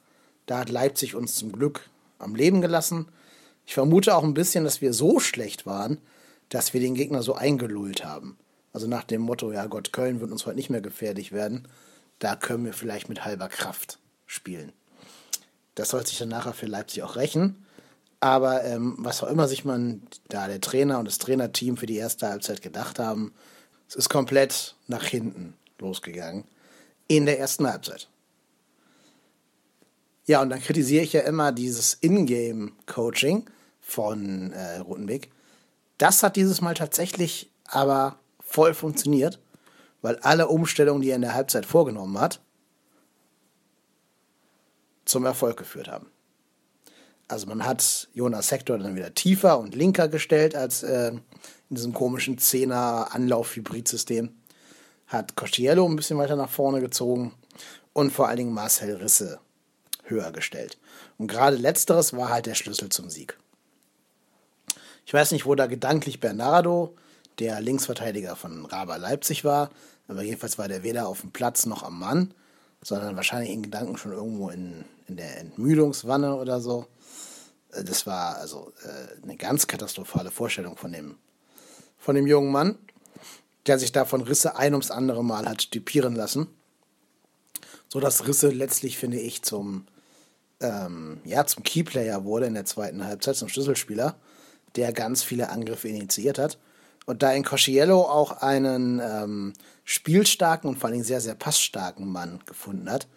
Da 0.46 0.60
hat 0.60 0.70
Leipzig 0.70 1.16
uns 1.16 1.36
zum 1.36 1.52
Glück 1.52 1.90
am 2.20 2.36
Leben 2.36 2.62
gelassen. 2.62 3.08
Ich 3.66 3.74
vermute 3.74 4.16
auch 4.16 4.24
ein 4.24 4.34
bisschen, 4.34 4.64
dass 4.64 4.82
wir 4.82 4.94
so 4.94 5.20
schlecht 5.20 5.66
waren, 5.66 6.00
dass 6.50 6.74
wir 6.74 6.80
den 6.80 6.96
Gegner 6.96 7.22
so 7.22 7.36
eingelullt 7.36 8.06
haben. 8.06 8.38
Also 8.76 8.88
nach 8.88 9.06
dem 9.06 9.22
Motto, 9.22 9.54
ja 9.54 9.68
Gott, 9.68 9.94
Köln 9.94 10.20
wird 10.20 10.34
uns 10.34 10.46
heute 10.46 10.58
nicht 10.58 10.70
mehr 10.70 10.82
gefährlich 10.82 11.32
werden, 11.32 11.66
da 12.20 12.36
können 12.36 12.66
wir 12.66 12.74
vielleicht 12.74 13.08
mit 13.08 13.24
halber 13.24 13.48
Kraft 13.48 14.00
spielen. 14.26 14.74
Das 15.76 15.92
soll 15.92 16.06
sich 16.06 16.18
dann 16.18 16.28
nachher 16.28 16.52
für 16.52 16.66
Leipzig 16.66 17.02
auch 17.02 17.16
rächen. 17.16 17.66
Aber 18.20 18.66
ähm, 18.66 18.96
was 18.98 19.24
auch 19.24 19.30
immer 19.30 19.48
sich 19.48 19.64
man 19.64 20.02
da 20.28 20.50
der 20.50 20.60
Trainer 20.60 21.00
und 21.00 21.06
das 21.06 21.20
Trainerteam 21.20 21.78
für 21.78 21.86
die 21.86 21.96
erste 21.96 22.28
Halbzeit 22.28 22.62
gedacht 22.62 23.00
haben, 23.00 23.34
es 23.88 23.96
ist 23.96 24.10
komplett 24.10 24.76
nach 24.88 25.06
hinten 25.06 25.54
losgegangen 25.80 26.44
in 27.08 27.26
der 27.26 27.40
ersten 27.40 27.66
Halbzeit. 27.66 28.10
Ja, 30.26 30.42
und 30.42 30.50
dann 30.50 30.60
kritisiere 30.60 31.06
ich 31.06 31.14
ja 31.14 31.22
immer 31.22 31.54
dieses 31.54 31.94
Ingame-Coaching 32.02 33.50
von 33.80 34.52
äh, 34.52 34.80
Rutenbeck. 34.80 35.32
Das 35.98 36.24
hat 36.24 36.36
dieses 36.36 36.60
Mal 36.60 36.74
tatsächlich 36.74 37.50
aber 37.64 38.20
voll 38.56 38.74
funktioniert, 38.74 39.40
weil 40.02 40.18
alle 40.20 40.48
Umstellungen, 40.48 41.02
die 41.02 41.10
er 41.10 41.18
in 41.18 41.22
der 41.22 41.34
Halbzeit 41.34 41.66
vorgenommen 41.66 42.18
hat, 42.20 42.40
zum 45.04 45.26
Erfolg 45.26 45.58
geführt 45.58 45.90
haben. 45.90 46.08
Also 47.28 47.48
man 47.48 47.66
hat 47.66 48.08
Jonas 48.14 48.48
Sektor 48.48 48.78
dann 48.78 48.96
wieder 48.96 49.14
tiefer 49.14 49.60
und 49.60 49.76
linker 49.76 50.08
gestellt 50.08 50.56
als 50.56 50.84
äh, 50.84 51.10
in 51.10 51.22
diesem 51.76 51.94
komischen 51.94 52.38
Zehner-Anlauf-Hybrid-System. 52.38 54.30
Hat 55.08 55.36
Cosciello 55.36 55.86
ein 55.86 55.96
bisschen 55.98 56.18
weiter 56.18 56.36
nach 56.36 56.50
vorne 56.50 56.80
gezogen 56.80 57.34
und 57.94 58.12
vor 58.12 58.28
allen 58.28 58.38
Dingen 58.38 58.54
Marcel 58.54 58.96
Risse 58.96 59.40
höher 60.04 60.32
gestellt. 60.32 60.78
Und 61.18 61.28
gerade 61.28 61.58
letzteres 61.58 62.16
war 62.16 62.30
halt 62.30 62.46
der 62.46 62.56
Schlüssel 62.56 62.90
zum 62.90 63.10
Sieg. 63.10 63.38
Ich 65.06 65.14
weiß 65.14 65.32
nicht, 65.32 65.46
wo 65.46 65.56
da 65.56 65.66
gedanklich 65.66 66.20
Bernardo, 66.20 66.96
der 67.40 67.62
Linksverteidiger 67.62 68.36
von 68.36 68.66
Raba 68.66 68.96
Leipzig 68.96 69.44
war, 69.44 69.70
aber 70.08 70.22
jedenfalls 70.22 70.58
war 70.58 70.68
der 70.68 70.84
weder 70.84 71.08
auf 71.08 71.22
dem 71.22 71.32
Platz 71.32 71.66
noch 71.66 71.84
am 71.84 72.00
Mann, 72.00 72.34
sondern 72.82 73.16
wahrscheinlich 73.16 73.52
in 73.52 73.64
Gedanken 73.64 73.98
schon 73.98 74.12
irgendwo 74.12 74.50
in, 74.50 74.86
in 75.08 75.18
der 75.18 75.40
Entmüdungswanne 75.40 76.36
oder 76.36 76.62
so. 76.62 76.86
Äh, 77.72 77.84
das 77.84 78.06
war 78.06 78.38
also 78.38 78.72
äh, 78.84 79.24
eine 79.24 79.38
ganz 79.38 79.68
katastrophale 79.68 80.32
Vorstellung 80.32 80.78
von 80.78 80.92
dem, 80.92 81.18
von 81.98 82.16
dem 82.16 82.28
jungen 82.28 82.52
Mann, 82.52 82.78
der 83.66 83.80
sich 83.80 83.92
da 83.92 84.06
von 84.06 84.22
Risse 84.22 84.56
ein 84.56 84.74
ums 84.74 84.92
andere 84.92 85.24
Mal 85.24 85.48
hat 85.48 85.72
typieren 85.72 86.16
lassen. 86.16 86.48
So 87.88 88.00
dass 88.00 88.28
Risse 88.28 88.50
letztlich, 88.50 88.98
finde 88.98 89.20
ich, 89.20 89.42
zum 89.42 89.88
ähm, 90.62 91.20
ja, 91.26 91.46
zum 91.46 91.64
Keyplayer 91.64 92.24
wurde 92.24 92.46
in 92.46 92.54
der 92.54 92.66
zweiten 92.66 93.04
Halbzeit, 93.04 93.36
zum 93.36 93.50
Schlüsselspieler, 93.50 94.16
der 94.76 94.94
ganz 94.94 95.24
viele 95.24 95.50
Angriffe 95.50 95.88
initiiert 95.88 96.38
hat. 96.40 96.58
Und 97.06 97.22
da 97.22 97.32
in 97.32 97.44
Cosciello 97.44 98.02
auch 98.02 98.42
einen 98.42 99.00
ähm, 99.00 99.54
spielstarken 99.84 100.70
und 100.70 100.78
vor 100.78 100.90
allem 100.90 101.04
sehr, 101.04 101.22
sehr 101.22 101.36
passstarken 101.36 102.08
Mann 102.08 102.40
gefunden 102.46 102.90
hat, 102.90 103.08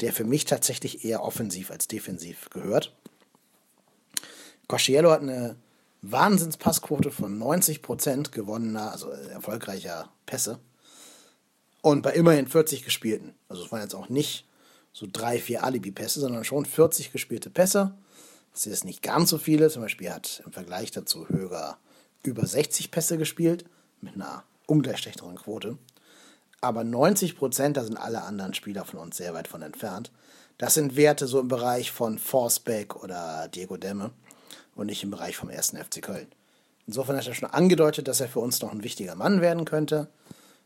der 0.00 0.12
für 0.12 0.24
mich 0.24 0.44
tatsächlich 0.44 1.04
eher 1.04 1.22
offensiv 1.22 1.70
als 1.70 1.86
defensiv 1.86 2.50
gehört. 2.50 2.92
Cosciello 4.66 5.12
hat 5.12 5.22
eine 5.22 5.56
Wahnsinnspassquote 6.02 7.10
von 7.10 7.38
90% 7.40 8.30
gewonnener, 8.30 8.92
also 8.92 9.10
erfolgreicher 9.10 10.10
Pässe. 10.26 10.58
Und 11.82 12.02
bei 12.02 12.12
immerhin 12.12 12.48
40 12.48 12.84
gespielten. 12.84 13.34
Also 13.48 13.64
es 13.64 13.72
waren 13.72 13.80
jetzt 13.80 13.94
auch 13.94 14.08
nicht 14.08 14.44
so 14.92 15.06
drei, 15.10 15.38
vier 15.38 15.62
Alibi-Pässe, 15.62 16.20
sondern 16.20 16.42
schon 16.42 16.64
40 16.64 17.12
gespielte 17.12 17.50
Pässe. 17.50 17.94
Das 18.52 18.66
ist 18.66 18.84
nicht 18.84 19.02
ganz 19.02 19.30
so 19.30 19.38
viele. 19.38 19.70
Zum 19.70 19.82
Beispiel 19.82 20.10
hat 20.10 20.42
im 20.44 20.52
Vergleich 20.52 20.90
dazu 20.90 21.28
Höger 21.28 21.78
über 22.26 22.46
60 22.46 22.90
Pässe 22.90 23.18
gespielt, 23.18 23.64
mit 24.00 24.14
einer 24.14 24.44
ungleich 24.66 24.98
schlechteren 24.98 25.36
Quote. 25.36 25.78
Aber 26.60 26.84
90 26.84 27.36
Prozent, 27.36 27.76
da 27.76 27.84
sind 27.84 27.96
alle 27.96 28.22
anderen 28.22 28.54
Spieler 28.54 28.84
von 28.84 29.00
uns 29.00 29.16
sehr 29.16 29.34
weit 29.34 29.48
von 29.48 29.62
entfernt. 29.62 30.10
Das 30.58 30.74
sind 30.74 30.96
Werte 30.96 31.26
so 31.26 31.40
im 31.40 31.48
Bereich 31.48 31.92
von 31.92 32.18
Forsbeck 32.18 32.96
oder 33.02 33.48
Diego 33.48 33.76
Demme 33.76 34.10
und 34.74 34.86
nicht 34.86 35.02
im 35.02 35.10
Bereich 35.10 35.36
vom 35.36 35.50
ersten 35.50 35.76
FC 35.76 36.02
Köln. 36.02 36.28
Insofern 36.86 37.16
hat 37.16 37.26
er 37.26 37.34
schon 37.34 37.50
angedeutet, 37.50 38.08
dass 38.08 38.20
er 38.20 38.28
für 38.28 38.40
uns 38.40 38.60
noch 38.62 38.72
ein 38.72 38.84
wichtiger 38.84 39.16
Mann 39.16 39.40
werden 39.40 39.64
könnte. 39.64 40.08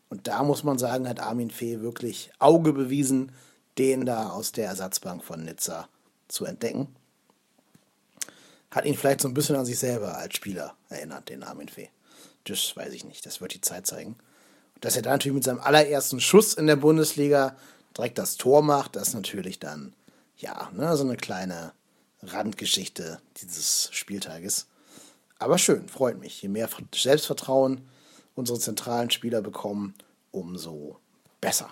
Und 0.08 0.26
da 0.26 0.42
muss 0.42 0.64
man 0.64 0.78
sagen, 0.78 1.08
hat 1.08 1.20
Armin 1.20 1.50
Fee 1.50 1.80
wirklich 1.80 2.30
Auge 2.38 2.72
bewiesen, 2.72 3.32
den 3.78 4.06
da 4.06 4.30
aus 4.30 4.52
der 4.52 4.66
Ersatzbank 4.66 5.24
von 5.24 5.44
Nizza 5.44 5.88
zu 6.28 6.44
entdecken. 6.44 6.88
Hat 8.70 8.84
ihn 8.84 8.96
vielleicht 8.96 9.20
so 9.20 9.28
ein 9.28 9.34
bisschen 9.34 9.56
an 9.56 9.66
sich 9.66 9.78
selber 9.78 10.16
als 10.16 10.36
Spieler 10.36 10.74
erinnert, 10.88 11.28
den 11.28 11.42
Armin 11.42 11.68
Fee. 11.68 11.90
Das 12.44 12.76
weiß 12.76 12.92
ich 12.92 13.04
nicht, 13.04 13.26
das 13.26 13.40
wird 13.40 13.54
die 13.54 13.60
Zeit 13.60 13.86
zeigen. 13.86 14.16
Dass 14.80 14.96
er 14.96 15.02
da 15.02 15.10
natürlich 15.10 15.34
mit 15.34 15.44
seinem 15.44 15.60
allerersten 15.60 16.20
Schuss 16.20 16.54
in 16.54 16.66
der 16.66 16.76
Bundesliga 16.76 17.56
direkt 17.96 18.18
das 18.18 18.36
Tor 18.36 18.62
macht, 18.62 18.96
das 18.96 19.08
ist 19.08 19.14
natürlich 19.14 19.58
dann, 19.58 19.92
ja, 20.38 20.70
ne, 20.72 20.96
so 20.96 21.04
eine 21.04 21.16
kleine 21.16 21.72
Randgeschichte 22.22 23.20
dieses 23.40 23.88
Spieltages. 23.92 24.66
Aber 25.38 25.58
schön, 25.58 25.88
freut 25.88 26.18
mich. 26.18 26.40
Je 26.42 26.48
mehr 26.48 26.68
Selbstvertrauen 26.94 27.88
unsere 28.34 28.58
zentralen 28.58 29.10
Spieler 29.10 29.42
bekommen, 29.42 29.94
umso 30.30 30.98
besser. 31.40 31.70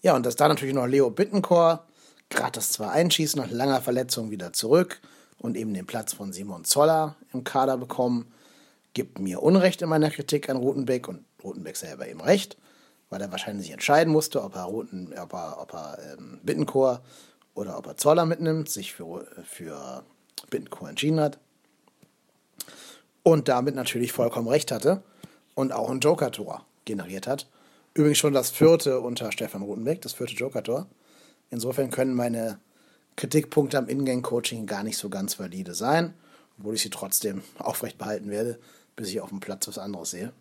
Ja, 0.00 0.14
und 0.14 0.24
dass 0.24 0.36
da 0.36 0.48
natürlich 0.48 0.74
noch 0.74 0.86
Leo 0.86 1.10
Bittencourt 1.10 1.87
gerade 2.30 2.52
das 2.52 2.78
2-1 2.78 3.36
nach 3.36 3.50
langer 3.50 3.80
Verletzung 3.80 4.30
wieder 4.30 4.52
zurück 4.52 5.00
und 5.38 5.56
eben 5.56 5.74
den 5.74 5.86
Platz 5.86 6.12
von 6.12 6.32
Simon 6.32 6.64
Zoller 6.64 7.16
im 7.32 7.44
Kader 7.44 7.76
bekommen, 7.76 8.32
gibt 8.94 9.18
mir 9.18 9.42
Unrecht 9.42 9.82
in 9.82 9.88
meiner 9.88 10.10
Kritik 10.10 10.48
an 10.48 10.56
Rotenbeck 10.56 11.08
und 11.08 11.24
Rotenbeck 11.42 11.76
selber 11.76 12.08
eben 12.08 12.20
recht, 12.20 12.56
weil 13.10 13.20
er 13.20 13.30
wahrscheinlich 13.30 13.66
sich 13.66 13.72
entscheiden 13.72 14.12
musste, 14.12 14.42
ob 14.42 14.56
er, 14.56 14.64
Roten, 14.64 15.14
ob 15.18 15.32
er, 15.32 15.60
ob 15.60 15.72
er 15.74 15.98
ähm, 16.12 16.40
Bittencourt 16.42 17.00
oder 17.54 17.78
ob 17.78 17.86
er 17.86 17.96
Zoller 17.96 18.26
mitnimmt, 18.26 18.68
sich 18.68 18.92
für, 18.92 19.26
für 19.44 20.04
Bittencourt 20.50 20.90
entschieden 20.90 21.20
hat 21.20 21.38
und 23.22 23.48
damit 23.48 23.74
natürlich 23.74 24.12
vollkommen 24.12 24.48
recht 24.48 24.72
hatte 24.72 25.02
und 25.54 25.72
auch 25.72 25.90
ein 25.90 26.00
Joker-Tor 26.00 26.64
generiert 26.84 27.26
hat 27.26 27.46
Übrigens 27.98 28.18
schon 28.18 28.32
das 28.32 28.50
vierte 28.50 29.00
unter 29.00 29.32
Stefan 29.32 29.62
Rutenbeck, 29.62 30.02
das 30.02 30.12
vierte 30.12 30.34
Joker-Tor. 30.34 30.86
Insofern 31.50 31.90
können 31.90 32.14
meine 32.14 32.58
Kritikpunkte 33.16 33.78
am 33.78 33.88
Ingame-Coaching 33.88 34.66
gar 34.66 34.82
nicht 34.82 34.96
so 34.96 35.08
ganz 35.08 35.38
valide 35.38 35.74
sein, 35.74 36.14
obwohl 36.58 36.74
ich 36.74 36.82
sie 36.82 36.90
trotzdem 36.90 37.42
aufrecht 37.58 37.98
behalten 37.98 38.30
werde, 38.30 38.58
bis 38.96 39.08
ich 39.08 39.20
auf 39.20 39.30
dem 39.30 39.40
Platz 39.40 39.66
was 39.68 39.78
anderes 39.78 40.10
sehe. 40.10 40.32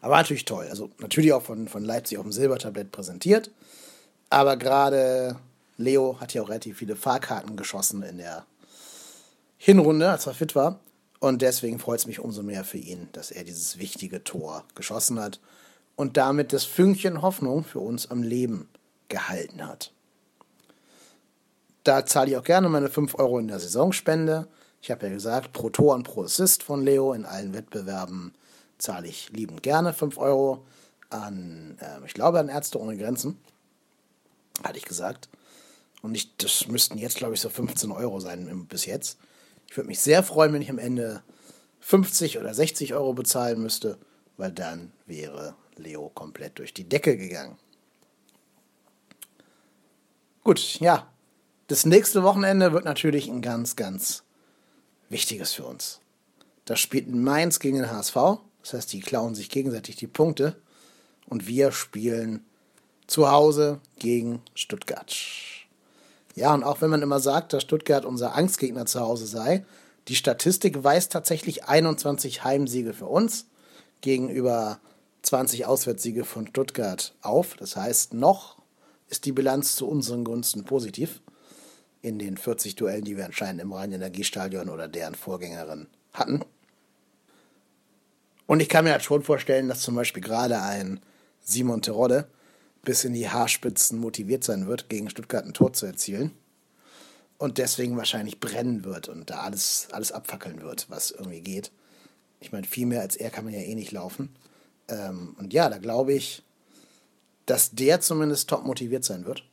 Aber 0.00 0.16
natürlich 0.16 0.46
toll. 0.46 0.66
Also 0.70 0.90
natürlich 0.98 1.32
auch 1.32 1.42
von, 1.42 1.68
von 1.68 1.84
Leipzig 1.84 2.16
auf 2.16 2.24
dem 2.24 2.32
Silbertablett 2.32 2.90
präsentiert. 2.90 3.50
Aber 4.30 4.56
gerade 4.56 5.36
Leo 5.76 6.18
hat 6.20 6.32
ja 6.32 6.42
auch 6.42 6.48
relativ 6.48 6.78
viele 6.78 6.96
Fahrkarten 6.96 7.56
geschossen 7.56 8.02
in 8.02 8.18
der 8.18 8.46
Hinrunde, 9.58 10.10
als 10.10 10.26
er 10.26 10.34
fit 10.34 10.54
war. 10.54 10.80
Und 11.18 11.42
deswegen 11.42 11.78
freut 11.78 11.98
es 11.98 12.06
mich 12.06 12.20
umso 12.20 12.42
mehr 12.42 12.64
für 12.64 12.78
ihn, 12.78 13.08
dass 13.12 13.30
er 13.30 13.44
dieses 13.44 13.78
wichtige 13.78 14.24
Tor 14.24 14.64
geschossen 14.74 15.20
hat 15.20 15.38
und 16.00 16.16
damit 16.16 16.54
das 16.54 16.64
Fünkchen 16.64 17.20
Hoffnung 17.20 17.62
für 17.62 17.80
uns 17.80 18.10
am 18.10 18.22
Leben 18.22 18.70
gehalten 19.08 19.66
hat. 19.66 19.92
Da 21.84 22.06
zahle 22.06 22.30
ich 22.30 22.36
auch 22.38 22.42
gerne 22.42 22.70
meine 22.70 22.88
5 22.88 23.16
Euro 23.16 23.38
in 23.38 23.48
der 23.48 23.60
Saisonspende. 23.60 24.48
Ich 24.80 24.90
habe 24.90 25.06
ja 25.06 25.12
gesagt, 25.12 25.52
pro 25.52 25.68
Tor 25.68 25.94
und 25.94 26.04
pro 26.04 26.22
Assist 26.22 26.62
von 26.62 26.82
Leo 26.82 27.12
in 27.12 27.26
allen 27.26 27.52
Wettbewerben 27.52 28.32
zahle 28.78 29.08
ich 29.08 29.28
liebend 29.32 29.62
gerne 29.62 29.92
5 29.92 30.16
Euro 30.16 30.64
an, 31.10 31.76
äh, 31.80 32.06
ich 32.06 32.14
glaube, 32.14 32.38
an 32.38 32.48
Ärzte 32.48 32.80
ohne 32.80 32.96
Grenzen. 32.96 33.36
hatte 34.64 34.78
ich 34.78 34.86
gesagt. 34.86 35.28
Und 36.00 36.14
ich, 36.14 36.34
das 36.38 36.66
müssten 36.66 36.96
jetzt, 36.96 37.18
glaube 37.18 37.34
ich, 37.34 37.42
so 37.42 37.50
15 37.50 37.92
Euro 37.92 38.20
sein 38.20 38.66
bis 38.70 38.86
jetzt. 38.86 39.18
Ich 39.68 39.76
würde 39.76 39.88
mich 39.88 40.00
sehr 40.00 40.22
freuen, 40.22 40.54
wenn 40.54 40.62
ich 40.62 40.70
am 40.70 40.78
Ende 40.78 41.22
50 41.80 42.38
oder 42.38 42.54
60 42.54 42.94
Euro 42.94 43.12
bezahlen 43.12 43.60
müsste, 43.60 43.98
weil 44.40 44.52
dann 44.52 44.90
wäre 45.04 45.54
Leo 45.76 46.08
komplett 46.08 46.58
durch 46.58 46.72
die 46.72 46.88
Decke 46.88 47.18
gegangen. 47.18 47.58
Gut, 50.42 50.80
ja. 50.80 51.12
Das 51.66 51.84
nächste 51.84 52.22
Wochenende 52.22 52.72
wird 52.72 52.86
natürlich 52.86 53.28
ein 53.28 53.42
ganz, 53.42 53.76
ganz 53.76 54.22
wichtiges 55.10 55.52
für 55.52 55.64
uns. 55.64 56.00
Da 56.64 56.74
spielt 56.74 57.14
Mainz 57.14 57.60
gegen 57.60 57.76
den 57.76 57.90
HSV. 57.90 58.14
Das 58.62 58.72
heißt, 58.72 58.92
die 58.94 59.00
klauen 59.00 59.34
sich 59.34 59.50
gegenseitig 59.50 59.96
die 59.96 60.06
Punkte. 60.06 60.56
Und 61.26 61.46
wir 61.46 61.70
spielen 61.70 62.42
zu 63.06 63.30
Hause 63.30 63.80
gegen 63.98 64.40
Stuttgart. 64.54 65.14
Ja, 66.34 66.54
und 66.54 66.64
auch 66.64 66.80
wenn 66.80 66.88
man 66.88 67.02
immer 67.02 67.20
sagt, 67.20 67.52
dass 67.52 67.62
Stuttgart 67.62 68.06
unser 68.06 68.34
Angstgegner 68.34 68.86
zu 68.86 69.00
Hause 69.00 69.26
sei, 69.26 69.66
die 70.08 70.16
Statistik 70.16 70.82
weist 70.82 71.12
tatsächlich 71.12 71.64
21 71.66 72.42
Heimsiege 72.42 72.94
für 72.94 73.06
uns 73.06 73.49
gegenüber 74.00 74.80
20 75.22 75.66
Auswärtssiege 75.66 76.24
von 76.24 76.46
Stuttgart 76.46 77.14
auf. 77.22 77.54
Das 77.56 77.76
heißt, 77.76 78.14
noch 78.14 78.60
ist 79.08 79.24
die 79.24 79.32
Bilanz 79.32 79.76
zu 79.76 79.88
unseren 79.88 80.24
Gunsten 80.24 80.64
positiv 80.64 81.20
in 82.02 82.18
den 82.18 82.36
40 82.36 82.76
Duellen, 82.76 83.04
die 83.04 83.16
wir 83.16 83.26
anscheinend 83.26 83.60
im 83.60 83.72
Rhein-Energiestadion 83.72 84.68
oder 84.68 84.88
deren 84.88 85.14
Vorgängerin 85.14 85.88
hatten. 86.12 86.42
Und 88.46 88.60
ich 88.60 88.68
kann 88.68 88.84
mir 88.84 88.92
halt 88.92 89.04
schon 89.04 89.22
vorstellen, 89.22 89.68
dass 89.68 89.82
zum 89.82 89.94
Beispiel 89.94 90.22
gerade 90.22 90.60
ein 90.60 91.00
Simon 91.40 91.82
Terodde 91.82 92.26
bis 92.82 93.04
in 93.04 93.12
die 93.12 93.28
Haarspitzen 93.28 93.98
motiviert 93.98 94.42
sein 94.42 94.66
wird, 94.66 94.88
gegen 94.88 95.10
Stuttgart 95.10 95.44
ein 95.44 95.54
Tor 95.54 95.72
zu 95.72 95.86
erzielen. 95.86 96.32
Und 97.38 97.58
deswegen 97.58 97.96
wahrscheinlich 97.96 98.40
brennen 98.40 98.84
wird 98.84 99.08
und 99.08 99.30
da 99.30 99.40
alles, 99.40 99.88
alles 99.92 100.12
abfackeln 100.12 100.62
wird, 100.62 100.86
was 100.90 101.10
irgendwie 101.10 101.40
geht. 101.40 101.70
Ich 102.40 102.52
meine, 102.52 102.66
viel 102.66 102.86
mehr 102.86 103.02
als 103.02 103.16
er 103.16 103.30
kann 103.30 103.44
man 103.44 103.54
ja 103.54 103.60
eh 103.60 103.74
nicht 103.74 103.92
laufen. 103.92 104.34
Ähm, 104.88 105.36
und 105.38 105.52
ja, 105.52 105.68
da 105.68 105.78
glaube 105.78 106.12
ich, 106.12 106.42
dass 107.46 107.70
der 107.72 108.00
zumindest 108.00 108.48
top 108.48 108.64
motiviert 108.64 109.04
sein 109.04 109.24
wird. 109.26 109.44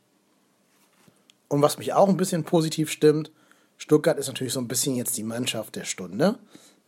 Und 1.48 1.62
was 1.62 1.78
mich 1.78 1.92
auch 1.92 2.08
ein 2.08 2.16
bisschen 2.16 2.44
positiv 2.44 2.90
stimmt, 2.90 3.30
Stuttgart 3.76 4.18
ist 4.18 4.26
natürlich 4.26 4.52
so 4.52 4.60
ein 4.60 4.68
bisschen 4.68 4.96
jetzt 4.96 5.16
die 5.16 5.22
Mannschaft 5.22 5.76
der 5.76 5.84
Stunde. 5.84 6.38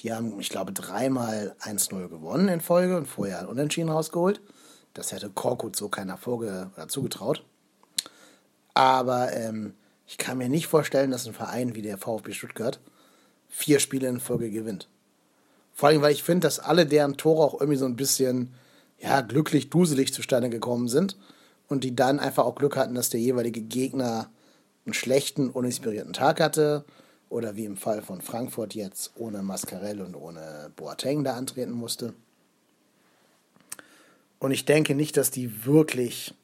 Die 0.01 0.13
haben, 0.13 0.39
ich 0.41 0.49
glaube, 0.49 0.73
dreimal 0.73 1.55
1-0 1.61 2.09
gewonnen 2.09 2.49
in 2.49 2.61
Folge 2.61 2.97
und 2.97 3.07
vorher 3.07 3.49
Unentschieden 3.49 3.91
rausgeholt. 3.91 4.41
Das 4.95 5.13
hätte 5.13 5.31
Korkut 5.31 5.77
so 5.77 5.89
keiner 5.89 6.17
vorge 6.17 6.71
oder 6.75 6.89
zugetraut. 6.89 7.45
Aber 8.75 9.33
ähm, 9.33 9.75
ich 10.07 10.19
kann 10.19 10.39
mir 10.39 10.49
nicht 10.49 10.67
vorstellen, 10.67 11.11
dass 11.11 11.27
ein 11.27 11.35
Verein 11.35 11.75
wie 11.75 11.83
der 11.83 11.99
VfB 11.99 12.33
Stuttgart 12.33 12.81
vier 13.49 13.79
Spiele 13.79 14.09
in 14.09 14.21
Folge 14.21 14.51
gewinnt. 14.51 14.89
Vor 15.81 15.89
allem, 15.89 16.03
weil 16.03 16.13
ich 16.13 16.23
finde, 16.23 16.47
dass 16.47 16.59
alle 16.59 16.85
deren 16.85 17.17
Tore 17.17 17.43
auch 17.43 17.55
irgendwie 17.55 17.79
so 17.79 17.87
ein 17.87 17.97
bisschen 17.97 18.53
ja, 18.99 19.23
glücklich, 19.23 19.71
duselig 19.71 20.13
zustande 20.13 20.51
gekommen 20.51 20.89
sind 20.89 21.17
und 21.69 21.85
die 21.85 21.97
dann 21.97 22.21
einfach 22.21 22.45
auch 22.45 22.55
Glück 22.55 22.77
hatten, 22.77 22.95
dass 22.95 23.09
der 23.09 23.19
jeweilige 23.19 23.63
Gegner 23.63 24.29
einen 24.85 24.93
schlechten, 24.93 25.49
uninspirierten 25.49 26.13
Tag 26.13 26.39
hatte 26.39 26.85
oder 27.31 27.57
wie 27.57 27.65
im 27.65 27.79
Fall 27.79 28.03
von 28.03 28.21
Frankfurt 28.21 28.75
jetzt 28.75 29.13
ohne 29.15 29.43
Mascarell 29.43 30.03
und 30.03 30.17
ohne 30.17 30.71
Boateng 30.77 31.25
da 31.25 31.33
antreten 31.33 31.73
musste. 31.73 32.13
Und 34.39 34.51
ich 34.51 34.67
denke 34.67 34.95
nicht, 34.95 35.17
dass 35.17 35.31
die 35.31 35.65
wirklich 35.65 36.35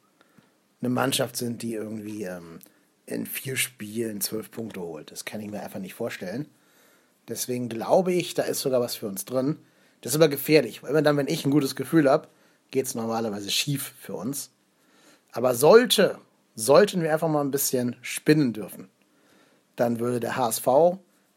eine 0.80 0.88
Mannschaft 0.88 1.36
sind, 1.36 1.60
die 1.60 1.74
irgendwie 1.74 2.24
ähm, 2.24 2.60
in 3.04 3.26
vier 3.26 3.56
Spielen 3.56 4.22
zwölf 4.22 4.50
Punkte 4.50 4.80
holt. 4.80 5.10
Das 5.10 5.26
kann 5.26 5.42
ich 5.42 5.50
mir 5.50 5.62
einfach 5.62 5.80
nicht 5.80 5.92
vorstellen. 5.92 6.46
Deswegen 7.28 7.68
glaube 7.68 8.12
ich, 8.12 8.34
da 8.34 8.42
ist 8.42 8.60
sogar 8.60 8.80
was 8.80 8.94
für 8.94 9.06
uns 9.06 9.24
drin. 9.24 9.58
Das 10.00 10.12
ist 10.12 10.16
aber 10.16 10.28
gefährlich, 10.28 10.82
weil 10.82 11.02
dann, 11.02 11.16
wenn 11.16 11.28
ich 11.28 11.44
ein 11.44 11.50
gutes 11.50 11.74
Gefühl 11.74 12.08
habe, 12.08 12.28
geht 12.70 12.86
es 12.86 12.94
normalerweise 12.94 13.50
schief 13.50 13.94
für 14.00 14.14
uns. 14.14 14.50
Aber 15.32 15.54
sollte, 15.54 16.18
sollten 16.54 17.02
wir 17.02 17.12
einfach 17.12 17.28
mal 17.28 17.40
ein 17.40 17.50
bisschen 17.50 17.96
spinnen 18.02 18.52
dürfen, 18.52 18.88
dann 19.74 19.98
würde 19.98 20.20
der 20.20 20.36
HSV 20.36 20.66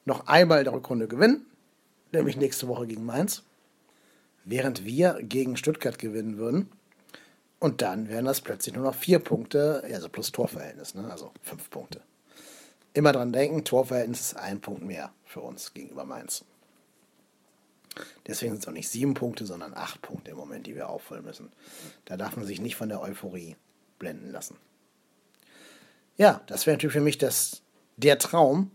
noch 0.05 0.27
einmal 0.27 0.59
in 0.59 0.65
der 0.65 0.73
Rückrunde 0.73 1.07
gewinnen, 1.07 1.45
nämlich 2.11 2.37
nächste 2.37 2.67
Woche 2.67 2.87
gegen 2.87 3.05
Mainz 3.05 3.43
während 4.49 4.85
wir 4.85 5.19
gegen 5.21 5.57
Stuttgart 5.57 5.99
gewinnen 5.99 6.37
würden. 6.37 6.69
Und 7.59 7.81
dann 7.81 8.09
wären 8.09 8.25
das 8.25 8.41
plötzlich 8.41 8.73
nur 8.73 8.85
noch 8.85 8.95
vier 8.95 9.19
Punkte, 9.19 9.83
also 9.91 10.09
plus 10.09 10.31
Torverhältnis, 10.31 10.95
ne? 10.95 11.09
also 11.11 11.31
fünf 11.41 11.69
Punkte. 11.69 12.01
Immer 12.93 13.11
dran 13.11 13.33
denken, 13.33 13.63
Torverhältnis 13.65 14.21
ist 14.21 14.37
ein 14.37 14.61
Punkt 14.61 14.83
mehr 14.83 15.11
für 15.29 15.41
uns 15.41 15.75
gegenüber 15.75 16.05
Mainz. 16.05 16.43
Deswegen 18.25 18.53
sind 18.53 18.63
es 18.63 18.67
auch 18.67 18.73
nicht 18.73 18.89
sieben 18.89 19.13
Punkte, 19.13 19.45
sondern 19.45 19.75
acht 19.75 20.01
Punkte 20.01 20.31
im 20.31 20.37
Moment, 20.37 20.65
die 20.65 20.73
wir 20.73 20.89
auffüllen 20.89 21.23
müssen. 21.23 21.51
Da 22.05 22.17
darf 22.17 22.35
man 22.35 22.47
sich 22.47 22.59
nicht 22.59 22.75
von 22.75 22.89
der 22.89 22.99
Euphorie 22.99 23.55
blenden 23.99 24.31
lassen. 24.31 24.57
Ja, 26.17 26.41
das 26.47 26.65
wäre 26.65 26.75
natürlich 26.75 26.93
für 26.93 27.01
mich 27.01 27.19
das, 27.19 27.61
der 27.97 28.17
Traum, 28.17 28.71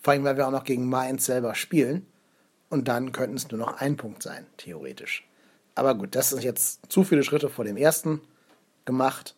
vor 0.00 0.12
allem 0.12 0.24
weil 0.24 0.36
wir 0.36 0.48
auch 0.48 0.52
noch 0.52 0.64
gegen 0.64 0.88
Mainz 0.88 1.26
selber 1.26 1.54
spielen. 1.54 2.06
Und 2.70 2.88
dann 2.88 3.12
könnten 3.12 3.36
es 3.36 3.48
nur 3.50 3.60
noch 3.60 3.80
ein 3.80 3.96
Punkt 3.96 4.22
sein, 4.22 4.46
theoretisch. 4.56 5.24
Aber 5.76 5.94
gut, 5.94 6.16
das 6.16 6.30
sind 6.30 6.42
jetzt 6.42 6.90
zu 6.90 7.04
viele 7.04 7.22
Schritte 7.22 7.48
vor 7.48 7.64
dem 7.64 7.76
ersten 7.76 8.20
gemacht. 8.84 9.36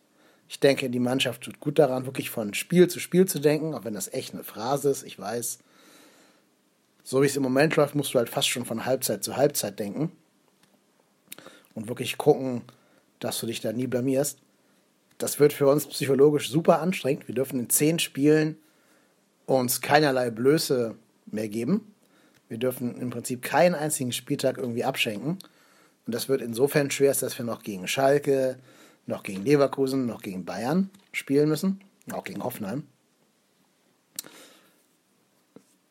Ich 0.49 0.59
denke, 0.59 0.89
die 0.89 0.99
Mannschaft 0.99 1.43
tut 1.43 1.59
gut 1.59 1.77
daran, 1.77 2.07
wirklich 2.07 2.31
von 2.31 2.55
Spiel 2.55 2.87
zu 2.87 2.99
Spiel 2.99 3.27
zu 3.27 3.39
denken, 3.39 3.75
auch 3.75 3.83
wenn 3.83 3.93
das 3.93 4.11
echt 4.11 4.33
eine 4.33 4.43
Phrase 4.43 4.89
ist, 4.89 5.03
ich 5.03 5.19
weiß. 5.19 5.59
So 7.09 7.21
wie 7.21 7.25
es 7.25 7.37
im 7.37 7.43
Moment 7.43 7.77
läuft, 7.77 7.95
musst 7.95 8.13
du 8.13 8.17
halt 8.17 8.27
fast 8.27 8.49
schon 8.49 8.65
von 8.65 8.83
Halbzeit 8.83 9.23
zu 9.23 9.37
Halbzeit 9.37 9.79
denken. 9.79 10.11
Und 11.73 11.87
wirklich 11.87 12.17
gucken, 12.17 12.63
dass 13.19 13.39
du 13.39 13.45
dich 13.45 13.61
da 13.61 13.71
nie 13.71 13.87
blamierst. 13.87 14.39
Das 15.17 15.39
wird 15.39 15.53
für 15.53 15.69
uns 15.69 15.87
psychologisch 15.87 16.49
super 16.49 16.81
anstrengend. 16.81 17.29
Wir 17.29 17.35
dürfen 17.35 17.61
in 17.61 17.69
zehn 17.69 17.99
Spielen 17.99 18.57
uns 19.45 19.79
keinerlei 19.79 20.31
Blöße 20.31 20.95
mehr 21.27 21.47
geben. 21.47 21.95
Wir 22.49 22.57
dürfen 22.57 22.99
im 22.99 23.09
Prinzip 23.09 23.41
keinen 23.41 23.75
einzigen 23.75 24.11
Spieltag 24.11 24.57
irgendwie 24.57 24.83
abschenken. 24.83 25.37
Und 26.05 26.13
das 26.13 26.27
wird 26.27 26.41
insofern 26.41 26.91
schwer, 26.91 27.13
dass 27.13 27.37
wir 27.37 27.45
noch 27.45 27.63
gegen 27.63 27.87
Schalke, 27.87 28.57
noch 29.05 29.23
gegen 29.23 29.45
Leverkusen, 29.45 30.07
noch 30.07 30.21
gegen 30.21 30.43
Bayern 30.43 30.89
spielen 31.13 31.47
müssen. 31.47 31.79
Auch 32.11 32.25
gegen 32.25 32.43
Hoffenheim. 32.43 32.83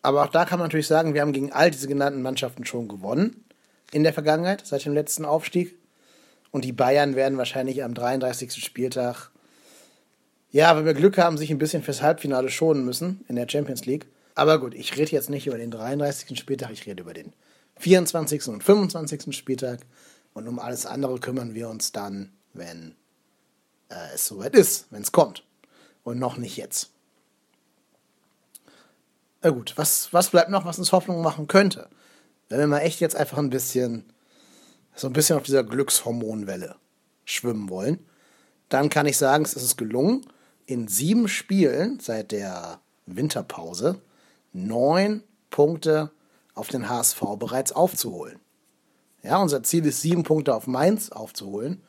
Aber 0.07 0.23
auch 0.23 0.31
da 0.31 0.45
kann 0.45 0.61
man 0.61 0.67
natürlich 0.67 0.87
sagen, 0.87 1.15
wir 1.15 1.21
haben 1.21 1.33
gegen 1.33 1.51
all 1.51 1.69
diese 1.69 1.89
genannten 1.89 2.23
Mannschaften 2.23 2.65
schon 2.65 2.87
gewonnen 2.87 3.45
in 3.91 4.05
der 4.05 4.13
Vergangenheit, 4.13 4.65
seit 4.65 4.85
dem 4.85 4.95
letzten 4.95 5.25
Aufstieg. 5.25 5.77
Und 6.53 6.65
die 6.65 6.71
Bayern 6.71 7.17
werden 7.17 7.39
wahrscheinlich 7.39 7.83
am 7.83 7.93
33. 7.93 8.65
Spieltag, 8.65 9.33
ja, 10.53 10.77
wenn 10.77 10.85
wir 10.85 10.95
Glück 10.95 11.19
haben, 11.19 11.37
sich 11.37 11.51
ein 11.51 11.59
bisschen 11.59 11.83
fürs 11.83 12.03
Halbfinale 12.03 12.51
schonen 12.51 12.85
müssen 12.85 13.25
in 13.27 13.35
der 13.35 13.49
Champions 13.49 13.85
League. 13.85 14.07
Aber 14.37 14.61
gut, 14.61 14.75
ich 14.75 14.97
rede 14.97 15.11
jetzt 15.11 15.29
nicht 15.29 15.49
über 15.49 15.59
den 15.59 15.73
33. 15.73 16.39
Spieltag, 16.39 16.71
ich 16.71 16.87
rede 16.87 17.03
über 17.03 17.13
den 17.13 17.33
24. 17.79 18.47
und 18.47 18.63
25. 18.63 19.37
Spieltag. 19.37 19.81
Und 20.35 20.47
um 20.47 20.61
alles 20.61 20.87
andere 20.87 21.19
kümmern 21.19 21.55
wir 21.55 21.69
uns 21.69 21.91
dann, 21.91 22.31
wenn 22.55 22.95
äh, 23.89 24.15
es 24.15 24.29
soweit 24.29 24.55
ist, 24.55 24.87
wenn 24.91 25.03
es 25.03 25.11
kommt. 25.11 25.43
Und 26.05 26.21
noch 26.21 26.37
nicht 26.37 26.57
jetzt. 26.57 26.93
Na 29.47 29.53
gut, 29.53 29.75
was, 29.77 30.13
was 30.13 30.31
bleibt 30.31 30.51
noch, 30.51 30.65
was 30.65 30.81
uns 30.81 30.91
Hoffnung 30.91 31.23
machen 31.23 31.47
könnte? 31.47 31.89
Wenn 32.49 32.59
wir 32.59 32.67
mal 32.67 32.81
echt 32.81 32.99
jetzt 32.99 33.15
einfach 33.15 33.39
ein 33.39 33.49
bisschen, 33.49 34.03
so 34.97 35.07
ein 35.07 35.13
bisschen 35.13 35.37
auf 35.37 35.45
dieser 35.45 35.63
Glückshormonwelle 35.63 36.75
schwimmen 37.25 37.71
wollen, 37.71 38.05
dann 38.69 38.89
kann 38.89 39.07
ich 39.07 39.17
sagen, 39.17 39.45
es 39.45 39.55
ist 39.55 39.77
gelungen, 39.77 40.27
in 40.67 40.89
sieben 40.89 41.29
Spielen 41.29 42.01
seit 42.01 42.33
der 42.33 42.81
Winterpause 43.07 44.01
neun 44.53 45.23
Punkte 45.51 46.11
auf 46.57 46.67
den 46.67 46.89
HSV 46.89 47.21
bereits 47.39 47.71
aufzuholen. 47.71 48.41
Ja, 49.23 49.41
unser 49.41 49.63
Ziel 49.63 49.87
ist, 49.87 50.03
sieben 50.03 50.25
Punkte 50.25 50.57
auf 50.57 50.67
Mainz 50.67 51.11
aufzuholen. 51.11 51.83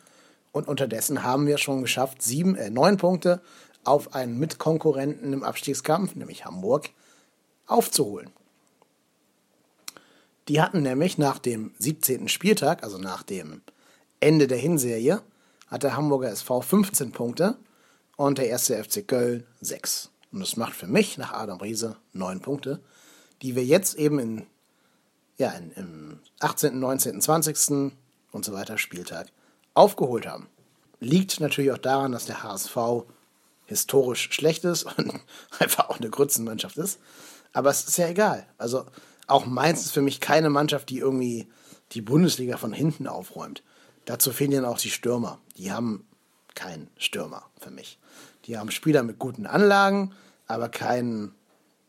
Und 0.52 0.68
unterdessen 0.68 1.24
haben 1.24 1.48
wir 1.48 1.58
schon 1.58 1.82
geschafft, 1.82 2.22
sieben, 2.22 2.54
äh, 2.56 2.70
neun 2.70 2.98
Punkte 2.98 3.42
auf 3.84 4.14
einen 4.14 4.38
Mitkonkurrenten 4.38 5.34
im 5.34 5.42
Abstiegskampf, 5.42 6.14
nämlich 6.14 6.46
Hamburg, 6.46 6.92
aufzuholen. 7.68 8.32
Die 10.48 10.62
hatten 10.62 10.82
nämlich 10.82 11.18
nach 11.18 11.40
dem 11.40 11.74
17. 11.78 12.30
Spieltag, 12.30 12.84
also 12.84 12.98
nach 12.98 13.24
dem 13.24 13.62
Ende 14.20 14.48
der 14.48 14.58
Hinserie, 14.58 15.22
hat 15.68 15.84
der 15.84 15.98
Hamburger 15.98 16.30
SV 16.30 16.62
15 16.62 17.12
Punkte 17.12 17.58
und 18.16 18.38
der 18.38 18.48
erste 18.48 18.82
FC 18.82 19.06
Köln 19.06 19.46
6. 19.62 20.10
Und 20.32 20.40
das 20.40 20.56
macht 20.56 20.74
für 20.74 20.88
mich 20.88 21.18
nach 21.18 21.34
Adam 21.34 21.60
Riese 21.60 21.98
neun 22.14 22.42
Punkte, 22.42 22.82
die 23.42 23.56
wir 23.56 23.66
jetzt 23.66 23.96
eben 23.96 24.20
in, 24.20 24.48
ja, 25.38 25.52
in, 25.52 25.72
im 25.72 26.20
18., 26.40 26.80
19., 26.80 27.22
20. 27.22 27.94
und 28.32 28.46
so 28.46 28.54
weiter 28.54 28.78
Spieltag 28.78 29.28
aufgeholt 29.74 30.26
haben. 30.26 30.48
Liegt 31.00 31.40
natürlich 31.40 31.72
auch 31.72 31.78
daran, 31.78 32.12
dass 32.14 32.26
der 32.26 32.44
HSV 32.44 32.78
historisch 33.66 34.30
schlecht 34.32 34.64
ist 34.64 34.84
und 34.98 35.22
einfach 35.60 35.90
auch 35.90 36.00
eine 36.00 36.10
Grützenmannschaft 36.10 36.78
ist. 36.78 37.00
Aber 37.58 37.72
es 37.72 37.86
ist 37.86 37.98
ja 37.98 38.08
egal. 38.08 38.46
Also 38.60 38.86
auch 39.26 39.48
Mainz 39.48 39.82
ist 39.82 39.92
für 39.92 40.04
mich 40.04 40.20
keine 40.20 40.52
Mannschaft, 40.52 40.90
die 40.90 41.00
irgendwie 41.00 41.48
die 41.92 42.04
Bundesliga 42.04 42.56
von 42.56 42.72
hinten 42.72 43.08
aufräumt. 43.08 43.64
Dazu 44.06 44.32
fehlen 44.32 44.52
ja 44.52 44.68
auch 44.68 44.78
die 44.78 44.92
Stürmer. 44.92 45.40
Die 45.58 45.72
haben 45.72 46.06
keinen 46.54 46.88
Stürmer 46.98 47.50
für 47.60 47.72
mich. 47.72 47.98
Die 48.46 48.60
haben 48.60 48.70
Spieler 48.70 49.02
mit 49.02 49.18
guten 49.18 49.48
Anlagen, 49.48 50.14
aber 50.46 50.70
keinen, 50.70 51.34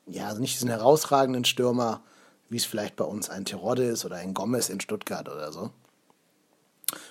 ja, 0.06 0.28
also 0.28 0.40
nicht 0.40 0.54
diesen 0.54 0.70
herausragenden 0.70 1.44
Stürmer, 1.44 2.02
wie 2.48 2.56
es 2.56 2.64
vielleicht 2.64 2.96
bei 2.96 3.04
uns 3.04 3.28
ein 3.28 3.44
Terodde 3.44 3.84
ist 3.84 4.06
oder 4.06 4.16
ein 4.16 4.32
Gomez 4.32 4.70
in 4.70 4.80
Stuttgart 4.80 5.28
oder 5.28 5.52
so. 5.52 5.70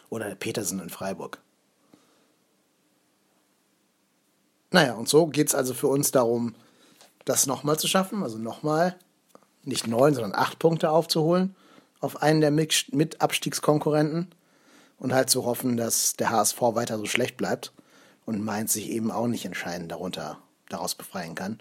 Oder 0.09 0.33
Petersen 0.33 0.79
in 0.79 0.89
Freiburg. 0.89 1.39
Naja, 4.71 4.95
und 4.95 5.07
so 5.07 5.27
geht 5.27 5.49
es 5.49 5.53
also 5.53 5.75
für 5.75 5.89
uns 5.89 6.09
darum, 6.09 6.55
das 7.29 7.47
nochmal 7.47 7.77
zu 7.77 7.87
schaffen, 7.87 8.23
also 8.23 8.37
nochmal 8.37 8.95
nicht 9.63 9.87
neun, 9.87 10.13
sondern 10.13 10.33
acht 10.33 10.59
Punkte 10.59 10.89
aufzuholen 10.89 11.55
auf 11.99 12.21
einen 12.21 12.41
der 12.41 12.51
Mitabstiegskonkurrenten 12.51 14.29
und 14.99 15.13
halt 15.13 15.29
zu 15.29 15.45
hoffen, 15.45 15.77
dass 15.77 16.13
der 16.13 16.29
HSV 16.29 16.59
weiter 16.61 16.97
so 16.97 17.05
schlecht 17.05 17.37
bleibt 17.37 17.73
und 18.25 18.43
Mainz 18.43 18.73
sich 18.73 18.89
eben 18.89 19.11
auch 19.11 19.27
nicht 19.27 19.45
entscheidend 19.45 19.91
darunter, 19.91 20.37
daraus 20.69 20.95
befreien 20.95 21.35
kann. 21.35 21.59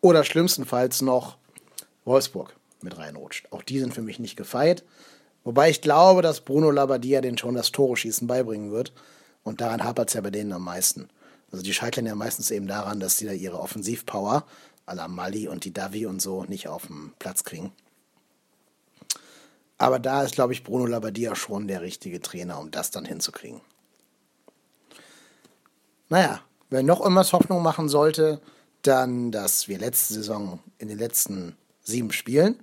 Oder 0.00 0.24
schlimmstenfalls 0.24 1.02
noch 1.02 1.38
Wolfsburg 2.04 2.54
mit 2.82 2.96
reinrutscht. 2.96 3.52
Auch 3.52 3.62
die 3.62 3.80
sind 3.80 3.94
für 3.94 4.02
mich 4.02 4.18
nicht 4.18 4.36
gefeit. 4.36 4.84
Wobei 5.44 5.70
ich 5.70 5.80
glaube, 5.80 6.22
dass 6.22 6.40
Bruno 6.40 6.70
Labbadia 6.70 7.20
den 7.20 7.38
schon 7.38 7.54
das 7.54 7.72
Tore-Schießen 7.72 8.28
beibringen 8.28 8.70
wird. 8.70 8.92
Und 9.42 9.60
daran 9.60 9.82
hapert 9.82 10.08
es 10.08 10.14
ja 10.14 10.20
bei 10.20 10.30
denen 10.30 10.52
am 10.52 10.62
meisten. 10.62 11.08
Also 11.50 11.64
die 11.64 11.72
scheitern 11.72 12.06
ja 12.06 12.14
meistens 12.14 12.50
eben 12.50 12.66
daran, 12.66 13.00
dass 13.00 13.16
sie 13.16 13.26
da 13.26 13.32
ihre 13.32 13.58
Offensivpower, 13.58 14.44
à 14.88 14.94
la 14.94 15.08
Mali 15.08 15.48
und 15.48 15.64
die 15.64 15.72
Davi 15.72 16.06
und 16.06 16.20
so, 16.20 16.44
nicht 16.44 16.68
auf 16.68 16.86
den 16.86 17.12
Platz 17.18 17.44
kriegen. 17.44 17.72
Aber 19.78 19.98
da 19.98 20.24
ist, 20.24 20.34
glaube 20.34 20.52
ich, 20.52 20.64
Bruno 20.64 20.86
Labbadia 20.86 21.36
schon 21.36 21.68
der 21.68 21.82
richtige 21.82 22.20
Trainer, 22.20 22.58
um 22.58 22.70
das 22.70 22.90
dann 22.90 23.04
hinzukriegen. 23.04 23.60
Naja, 26.08 26.40
wer 26.70 26.82
noch 26.82 27.00
irgendwas 27.00 27.32
Hoffnung 27.32 27.62
machen 27.62 27.88
sollte, 27.88 28.40
dann, 28.82 29.30
dass 29.30 29.68
wir 29.68 29.78
letzte 29.78 30.14
Saison 30.14 30.58
in 30.78 30.88
den 30.88 30.98
letzten 30.98 31.56
sieben 31.82 32.12
Spielen 32.12 32.60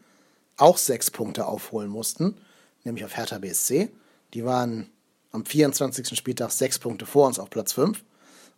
auch 0.58 0.78
sechs 0.78 1.12
Punkte 1.12 1.46
aufholen 1.46 1.90
mussten, 1.90 2.36
nämlich 2.84 3.06
auf 3.06 3.16
Hertha 3.16 3.38
BSC. 3.38 3.90
Die 4.34 4.46
waren 4.46 4.90
am 5.32 5.46
24. 5.46 6.18
Spieltag 6.18 6.52
sechs 6.52 6.80
Punkte 6.80 7.06
vor 7.06 7.28
uns 7.28 7.40
auf 7.40 7.50
Platz 7.50 7.74
5. 7.74 8.04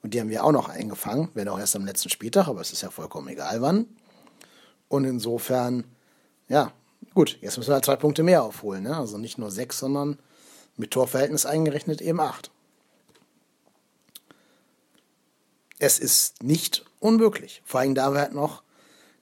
Und 0.03 0.13
die 0.13 0.19
haben 0.19 0.29
wir 0.29 0.43
auch 0.43 0.51
noch 0.51 0.69
eingefangen, 0.69 1.29
wenn 1.33 1.47
auch 1.47 1.59
erst 1.59 1.75
am 1.75 1.85
letzten 1.85 2.09
Spieltag, 2.09 2.47
aber 2.47 2.61
es 2.61 2.71
ist 2.71 2.81
ja 2.81 2.89
vollkommen 2.89 3.27
egal 3.27 3.61
wann. 3.61 3.87
Und 4.87 5.05
insofern, 5.05 5.83
ja, 6.47 6.71
Gut, 7.13 7.39
jetzt 7.41 7.57
müssen 7.57 7.69
wir 7.69 7.75
halt 7.75 7.85
zwei 7.85 7.95
Punkte 7.95 8.23
mehr 8.23 8.43
aufholen. 8.43 8.83
Ne? 8.83 8.95
Also 8.95 9.17
nicht 9.17 9.37
nur 9.37 9.51
sechs, 9.51 9.79
sondern 9.79 10.19
mit 10.75 10.91
Torverhältnis 10.91 11.45
eingerechnet 11.45 12.01
eben 12.01 12.19
acht. 12.19 12.51
Es 15.79 15.99
ist 15.99 16.43
nicht 16.43 16.85
unmöglich. 16.99 17.61
Vor 17.65 17.79
allem, 17.79 17.95
da 17.95 18.13
wir 18.13 18.19
halt 18.19 18.33
noch 18.33 18.63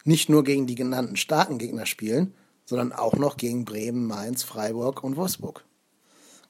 nicht 0.04 0.30
nur 0.30 0.44
gegen 0.44 0.68
die 0.68 0.76
genannten 0.76 1.16
starken 1.16 1.58
Gegner 1.58 1.86
spielen, 1.86 2.34
sondern 2.66 2.94
auch 2.94 3.14
noch 3.14 3.38
gegen 3.38 3.66
Bremen, 3.66 4.08
Mainz, 4.08 4.44
Freiburg 4.44 5.04
und 5.04 5.16
Wolfsburg. 5.16 5.64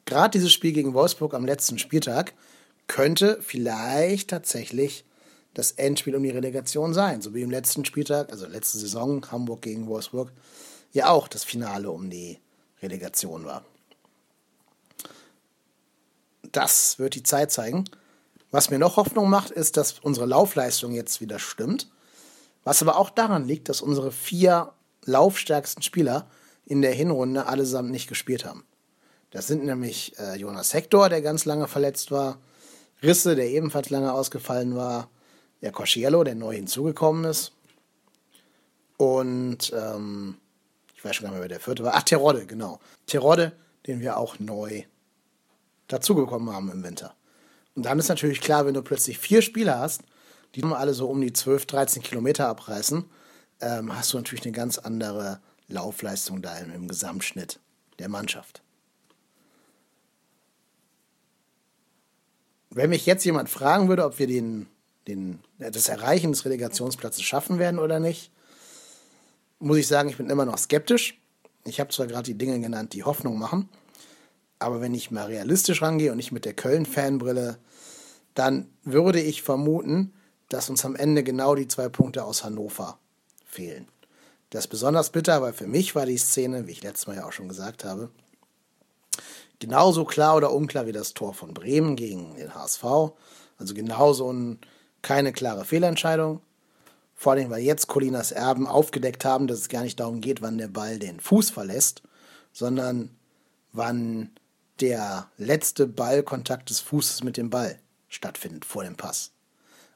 Gerade 0.05 0.31
dieses 0.31 0.51
Spiel 0.51 0.71
gegen 0.71 0.93
Wolfsburg 0.93 1.33
am 1.33 1.45
letzten 1.45 1.79
Spieltag 1.79 2.33
könnte 2.87 3.39
vielleicht 3.41 4.29
tatsächlich 4.29 5.05
das 5.53 5.71
Endspiel 5.71 6.15
um 6.15 6.23
die 6.23 6.29
Relegation 6.29 6.93
sein. 6.93 7.21
So 7.21 7.33
wie 7.33 7.41
im 7.41 7.51
letzten 7.51 7.85
Spieltag, 7.85 8.31
also 8.31 8.45
letzte 8.45 8.77
Saison, 8.77 9.25
Hamburg 9.31 9.61
gegen 9.61 9.87
Wolfsburg, 9.87 10.31
ja 10.91 11.09
auch 11.09 11.27
das 11.27 11.43
Finale 11.43 11.89
um 11.89 12.09
die 12.09 12.39
Relegation 12.81 13.45
war. 13.45 13.65
Das 16.51 16.99
wird 16.99 17.15
die 17.15 17.23
Zeit 17.23 17.51
zeigen. 17.51 17.85
Was 18.51 18.69
mir 18.69 18.79
noch 18.79 18.97
Hoffnung 18.97 19.29
macht, 19.29 19.51
ist, 19.51 19.75
dass 19.77 19.99
unsere 19.99 20.25
Laufleistung 20.25 20.93
jetzt 20.93 21.19
wieder 21.19 21.39
stimmt. 21.39 21.89
Was 22.63 22.81
aber 22.81 22.97
auch 22.97 23.09
daran 23.09 23.45
liegt, 23.45 23.69
dass 23.69 23.81
unsere 23.81 24.11
vier 24.11 24.71
laufstärksten 25.03 25.83
Spieler 25.83 26.29
in 26.65 26.81
der 26.81 26.93
Hinrunde 26.93 27.45
allesamt 27.45 27.91
nicht 27.91 28.07
gespielt 28.07 28.45
haben. 28.45 28.65
Das 29.31 29.47
sind 29.47 29.65
nämlich 29.65 30.17
äh, 30.17 30.35
Jonas 30.35 30.73
Hector, 30.73 31.09
der 31.09 31.21
ganz 31.21 31.45
lange 31.45 31.67
verletzt 31.67 32.11
war, 32.11 32.39
Risse, 33.05 33.35
der 33.35 33.47
ebenfalls 33.49 33.89
lange 33.89 34.13
ausgefallen 34.13 34.75
war, 34.75 35.09
ja, 35.61 35.71
Cosciello, 35.71 36.23
der 36.23 36.35
neu 36.35 36.55
hinzugekommen 36.55 37.25
ist, 37.25 37.53
und 38.97 39.73
ähm, 39.75 40.37
weiß 41.05 41.15
schon 41.15 41.23
gar 41.23 41.29
nicht 41.29 41.35
mehr, 41.35 41.41
wer 41.43 41.49
der 41.49 41.59
vierte 41.59 41.83
war. 41.83 41.93
Ach, 41.95 42.03
Terodde, 42.03 42.45
genau. 42.45 42.79
Terodde, 43.05 43.53
den 43.87 44.01
wir 44.01 44.17
auch 44.17 44.39
neu 44.39 44.83
dazugekommen 45.87 46.53
haben 46.53 46.71
im 46.71 46.83
Winter. 46.83 47.15
Und 47.75 47.85
dann 47.85 47.99
ist 47.99 48.09
natürlich 48.09 48.41
klar, 48.41 48.65
wenn 48.65 48.73
du 48.73 48.81
plötzlich 48.81 49.19
vier 49.19 49.41
Spieler 49.41 49.79
hast, 49.79 50.01
die 50.55 50.63
alle 50.63 50.93
so 50.93 51.07
um 51.07 51.21
die 51.21 51.33
12, 51.33 51.65
13 51.65 52.01
Kilometer 52.03 52.47
abreißen, 52.47 53.05
ähm, 53.61 53.95
hast 53.95 54.13
du 54.13 54.17
natürlich 54.17 54.45
eine 54.45 54.53
ganz 54.53 54.77
andere 54.77 55.39
Laufleistung 55.67 56.41
da 56.41 56.57
im, 56.57 56.71
im 56.71 56.87
Gesamtschnitt 56.87 57.59
der 57.99 58.09
Mannschaft. 58.09 58.61
Wenn 62.75 62.89
mich 62.89 63.05
jetzt 63.05 63.23
jemand 63.23 63.49
fragen 63.49 63.87
würde, 63.87 64.03
ob 64.03 64.19
wir 64.19 64.27
den, 64.27 64.67
den, 65.07 65.39
das 65.59 65.87
Erreichen 65.87 66.33
des 66.33 66.43
Relegationsplatzes 66.43 67.23
schaffen 67.23 67.57
werden 67.57 67.79
oder 67.79 68.01
nicht, 68.01 68.31
muss 69.59 69.77
ich 69.77 69.87
sagen, 69.87 70.09
ich 70.09 70.17
bin 70.17 70.29
immer 70.29 70.43
noch 70.43 70.57
skeptisch. 70.57 71.17
Ich 71.63 71.79
habe 71.79 71.93
zwar 71.93 72.07
gerade 72.07 72.25
die 72.25 72.37
Dinge 72.37 72.59
genannt, 72.59 72.91
die 72.91 73.05
Hoffnung 73.05 73.39
machen, 73.39 73.69
aber 74.59 74.81
wenn 74.81 74.93
ich 74.93 75.09
mal 75.09 75.27
realistisch 75.27 75.81
rangehe 75.81 76.11
und 76.11 76.17
nicht 76.17 76.33
mit 76.33 76.43
der 76.43 76.53
Köln-Fanbrille, 76.53 77.57
dann 78.33 78.67
würde 78.83 79.21
ich 79.21 79.41
vermuten, 79.41 80.11
dass 80.49 80.69
uns 80.69 80.83
am 80.83 80.97
Ende 80.97 81.23
genau 81.23 81.55
die 81.55 81.69
zwei 81.69 81.87
Punkte 81.87 82.25
aus 82.25 82.43
Hannover 82.43 82.99
fehlen. 83.47 83.87
Das 84.49 84.65
ist 84.65 84.69
besonders 84.69 85.11
bitter, 85.11 85.41
weil 85.41 85.53
für 85.53 85.67
mich 85.67 85.95
war 85.95 86.05
die 86.05 86.17
Szene, 86.17 86.67
wie 86.67 86.71
ich 86.71 86.83
letztes 86.83 87.07
Mal 87.07 87.15
ja 87.15 87.25
auch 87.25 87.31
schon 87.31 87.47
gesagt 87.47 87.85
habe, 87.85 88.09
genauso 89.59 90.05
klar 90.05 90.35
oder 90.35 90.51
unklar 90.51 90.87
wie 90.87 90.91
das 90.91 91.13
Tor 91.13 91.33
von 91.33 91.53
Bremen 91.53 91.95
gegen 91.95 92.35
den 92.35 92.53
HSV. 92.53 92.83
Also 93.57 93.73
genauso 93.73 94.31
ein, 94.31 94.59
keine 95.01 95.33
klare 95.33 95.65
Fehlentscheidung, 95.65 96.41
vor 97.15 97.33
allem, 97.33 97.49
weil 97.49 97.61
jetzt 97.61 97.87
Colinas 97.87 98.31
Erben 98.31 98.67
aufgedeckt 98.67 99.23
haben, 99.23 99.47
dass 99.47 99.59
es 99.59 99.69
gar 99.69 99.83
nicht 99.83 99.99
darum 99.99 100.19
geht, 100.19 100.41
wann 100.41 100.57
der 100.57 100.67
Ball 100.67 100.99
den 100.99 101.19
Fuß 101.19 101.49
verlässt, 101.49 102.03
sondern 102.51 103.15
wann 103.71 104.31
der 104.81 105.29
letzte 105.37 105.87
Ballkontakt 105.87 106.69
des 106.69 106.81
Fußes 106.81 107.23
mit 107.23 107.37
dem 107.37 107.49
Ball 107.49 107.79
stattfindet 108.09 108.65
vor 108.65 108.83
dem 108.83 108.97
Pass. 108.97 109.31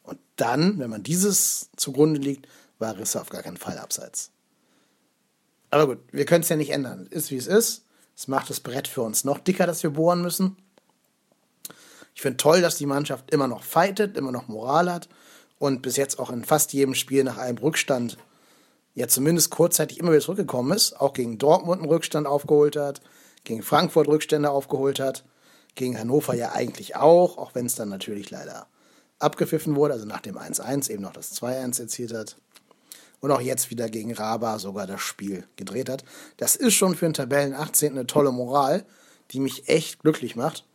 Und 0.04 0.20
dann, 0.38 0.80
wenn 0.80 0.90
man 0.90 1.04
dieses 1.04 1.70
zugrunde 1.76 2.20
liegt, 2.20 2.48
war 2.80 2.98
Risse 2.98 3.20
auf 3.20 3.30
gar 3.30 3.44
keinen 3.44 3.58
Fall 3.58 3.78
abseits. 3.78 4.32
Aber 5.70 5.88
gut, 5.88 6.00
wir 6.12 6.26
können 6.26 6.42
es 6.42 6.50
ja 6.50 6.56
nicht 6.56 6.72
ändern. 6.72 7.08
Ist 7.08 7.30
wie 7.30 7.38
es 7.38 7.48
ist. 7.48 7.86
Es 8.20 8.28
macht 8.28 8.50
das 8.50 8.60
Brett 8.60 8.90
für 8.90 9.02
uns 9.02 9.24
noch 9.24 9.40
dicker, 9.40 9.66
dass 9.66 9.82
wir 9.82 9.92
bohren 9.92 10.22
müssen. 10.22 10.58
Ich 12.14 12.22
finde 12.22 12.36
toll, 12.36 12.60
dass 12.60 12.76
die 12.76 12.86
Mannschaft 12.86 13.32
immer 13.32 13.48
noch 13.48 13.64
fightet, 13.64 14.18
immer 14.18 14.34
noch 14.34 14.50
Moral 14.50 14.92
hat 14.92 15.08
und 15.58 15.82
bis 15.82 15.96
jetzt 15.96 16.20
auch 16.20 16.30
in 16.30 16.44
fast 16.44 16.74
jedem 16.74 16.96
Spiel 16.96 17.24
nach 17.24 17.38
einem 17.38 17.58
Rückstand 17.60 18.18
ja 18.94 19.08
zumindest 19.08 19.52
kurzzeitig 19.52 20.00
immer 20.00 20.12
wieder 20.12 20.20
zurückgekommen 20.20 20.74
ist, 20.74 21.00
auch 21.00 21.14
gegen 21.14 21.38
Dortmund 21.38 21.82
einen 21.82 21.90
Rückstand 21.90 22.28
aufgeholt 22.28 22.76
hat, 22.76 23.00
gegen 23.46 23.64
Frankfurt 23.64 24.10
Rückstände 24.10 24.52
aufgeholt 24.52 25.00
hat, 25.00 25.24
gegen 25.76 25.98
Hannover 25.98 26.34
ja 26.34 26.52
eigentlich 26.52 26.98
auch, 26.98 27.38
auch 27.38 27.56
wenn 27.56 27.68
es 27.68 27.76
dann 27.76 27.88
natürlich 27.88 28.32
leider 28.32 28.68
abgepfiffen 29.20 29.78
wurde, 29.78 29.94
also 29.94 30.06
nach 30.06 30.20
dem 30.20 30.38
1-1 30.38 30.90
eben 30.90 31.04
noch 31.04 31.14
das 31.14 31.42
2-1 31.42 31.80
erzielt 31.80 32.14
hat. 32.14 32.36
Und 33.20 33.32
auch 33.32 33.42
jetzt 33.42 33.70
wieder 33.70 33.90
gegen 33.90 34.14
Raba 34.14 34.60
sogar 34.60 34.88
das 34.88 35.02
Spiel 35.02 35.46
gedreht 35.58 35.90
hat. 35.90 36.06
Das 36.38 36.56
ist 36.56 36.74
schon 36.74 36.96
für 36.96 37.06
den 37.06 37.14
Tabellen 37.14 37.54
18 37.54 37.92
eine 37.92 38.08
tolle 38.08 38.32
Moral, 38.32 38.86
die 39.32 39.40
mich 39.40 39.68
echt 39.68 40.02
glücklich 40.02 40.36
macht. 40.36 40.66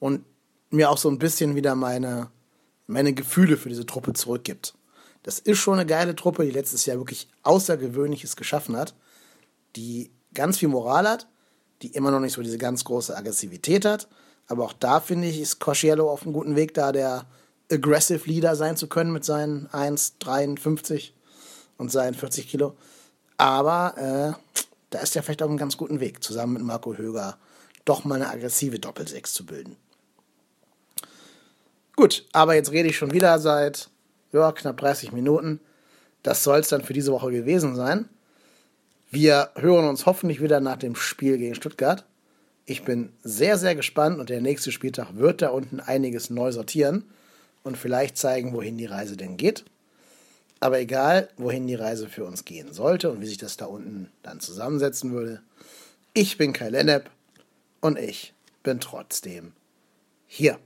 Und 0.00 0.24
mir 0.70 0.90
auch 0.90 0.98
so 0.98 1.08
ein 1.08 1.18
bisschen 1.18 1.54
wieder 1.54 1.74
meine 1.74 2.30
meine 2.88 3.12
Gefühle 3.12 3.56
für 3.56 3.68
diese 3.68 3.86
Truppe 3.86 4.14
zurückgibt. 4.14 4.74
Das 5.22 5.38
ist 5.38 5.58
schon 5.58 5.74
eine 5.74 5.86
geile 5.86 6.16
Truppe, 6.16 6.44
die 6.44 6.50
letztes 6.50 6.86
Jahr 6.86 6.96
wirklich 6.96 7.28
Außergewöhnliches 7.42 8.34
geschaffen 8.34 8.76
hat, 8.76 8.94
die 9.76 10.10
ganz 10.34 10.58
viel 10.58 10.68
Moral 10.68 11.06
hat, 11.06 11.28
die 11.82 11.88
immer 11.88 12.10
noch 12.10 12.20
nicht 12.20 12.32
so 12.32 12.42
diese 12.42 12.58
ganz 12.58 12.84
große 12.84 13.16
Aggressivität 13.16 13.84
hat. 13.84 14.08
Aber 14.46 14.64
auch 14.64 14.72
da 14.72 15.00
finde 15.00 15.28
ich, 15.28 15.38
ist 15.38 15.60
Cosciello 15.60 16.10
auf 16.10 16.22
einem 16.22 16.32
guten 16.32 16.56
Weg, 16.56 16.74
da 16.74 16.90
der 16.90 17.26
Aggressive 17.70 18.28
Leader 18.28 18.56
sein 18.56 18.76
zu 18.76 18.86
können 18.86 19.12
mit 19.12 19.24
seinen 19.24 19.68
1,53 19.68 21.10
und 21.76 21.92
seinen 21.92 22.14
40 22.14 22.48
Kilo. 22.48 22.74
Aber 23.36 23.94
äh, 24.36 24.64
da 24.90 24.98
ist 25.00 25.14
er 25.16 25.22
vielleicht 25.22 25.42
auf 25.42 25.48
einem 25.48 25.58
ganz 25.58 25.76
guten 25.76 26.00
Weg, 26.00 26.22
zusammen 26.22 26.54
mit 26.54 26.62
Marco 26.62 26.94
Höger 26.96 27.38
doch 27.84 28.04
mal 28.04 28.16
eine 28.16 28.28
aggressive 28.28 28.78
Doppelsechs 28.78 29.32
zu 29.32 29.46
bilden. 29.46 29.76
Gut, 31.96 32.26
aber 32.32 32.54
jetzt 32.54 32.70
rede 32.70 32.88
ich 32.88 32.96
schon 32.96 33.12
wieder 33.12 33.38
seit 33.38 33.88
ja, 34.32 34.52
knapp 34.52 34.76
30 34.76 35.12
Minuten. 35.12 35.60
Das 36.22 36.44
soll 36.44 36.60
es 36.60 36.68
dann 36.68 36.84
für 36.84 36.92
diese 36.92 37.12
Woche 37.12 37.30
gewesen 37.30 37.76
sein. 37.76 38.08
Wir 39.10 39.50
hören 39.54 39.88
uns 39.88 40.04
hoffentlich 40.04 40.42
wieder 40.42 40.60
nach 40.60 40.76
dem 40.76 40.94
Spiel 40.94 41.38
gegen 41.38 41.54
Stuttgart. 41.54 42.04
Ich 42.66 42.84
bin 42.84 43.10
sehr, 43.22 43.56
sehr 43.56 43.74
gespannt 43.74 44.18
und 44.20 44.28
der 44.28 44.42
nächste 44.42 44.70
Spieltag 44.70 45.16
wird 45.16 45.40
da 45.40 45.48
unten 45.48 45.80
einiges 45.80 46.28
neu 46.28 46.52
sortieren 46.52 47.04
und 47.62 47.76
vielleicht 47.76 48.16
zeigen, 48.16 48.52
wohin 48.52 48.78
die 48.78 48.86
Reise 48.86 49.16
denn 49.16 49.36
geht. 49.36 49.64
Aber 50.60 50.80
egal, 50.80 51.28
wohin 51.36 51.66
die 51.66 51.74
Reise 51.74 52.08
für 52.08 52.24
uns 52.24 52.44
gehen 52.44 52.72
sollte 52.72 53.10
und 53.10 53.20
wie 53.20 53.26
sich 53.26 53.38
das 53.38 53.56
da 53.56 53.66
unten 53.66 54.10
dann 54.22 54.40
zusammensetzen 54.40 55.12
würde, 55.12 55.40
ich 56.14 56.36
bin 56.36 56.52
Kai 56.52 56.70
Lennep 56.70 57.10
und 57.80 57.98
ich 57.98 58.34
bin 58.62 58.80
trotzdem 58.80 59.52
hier. 60.26 60.58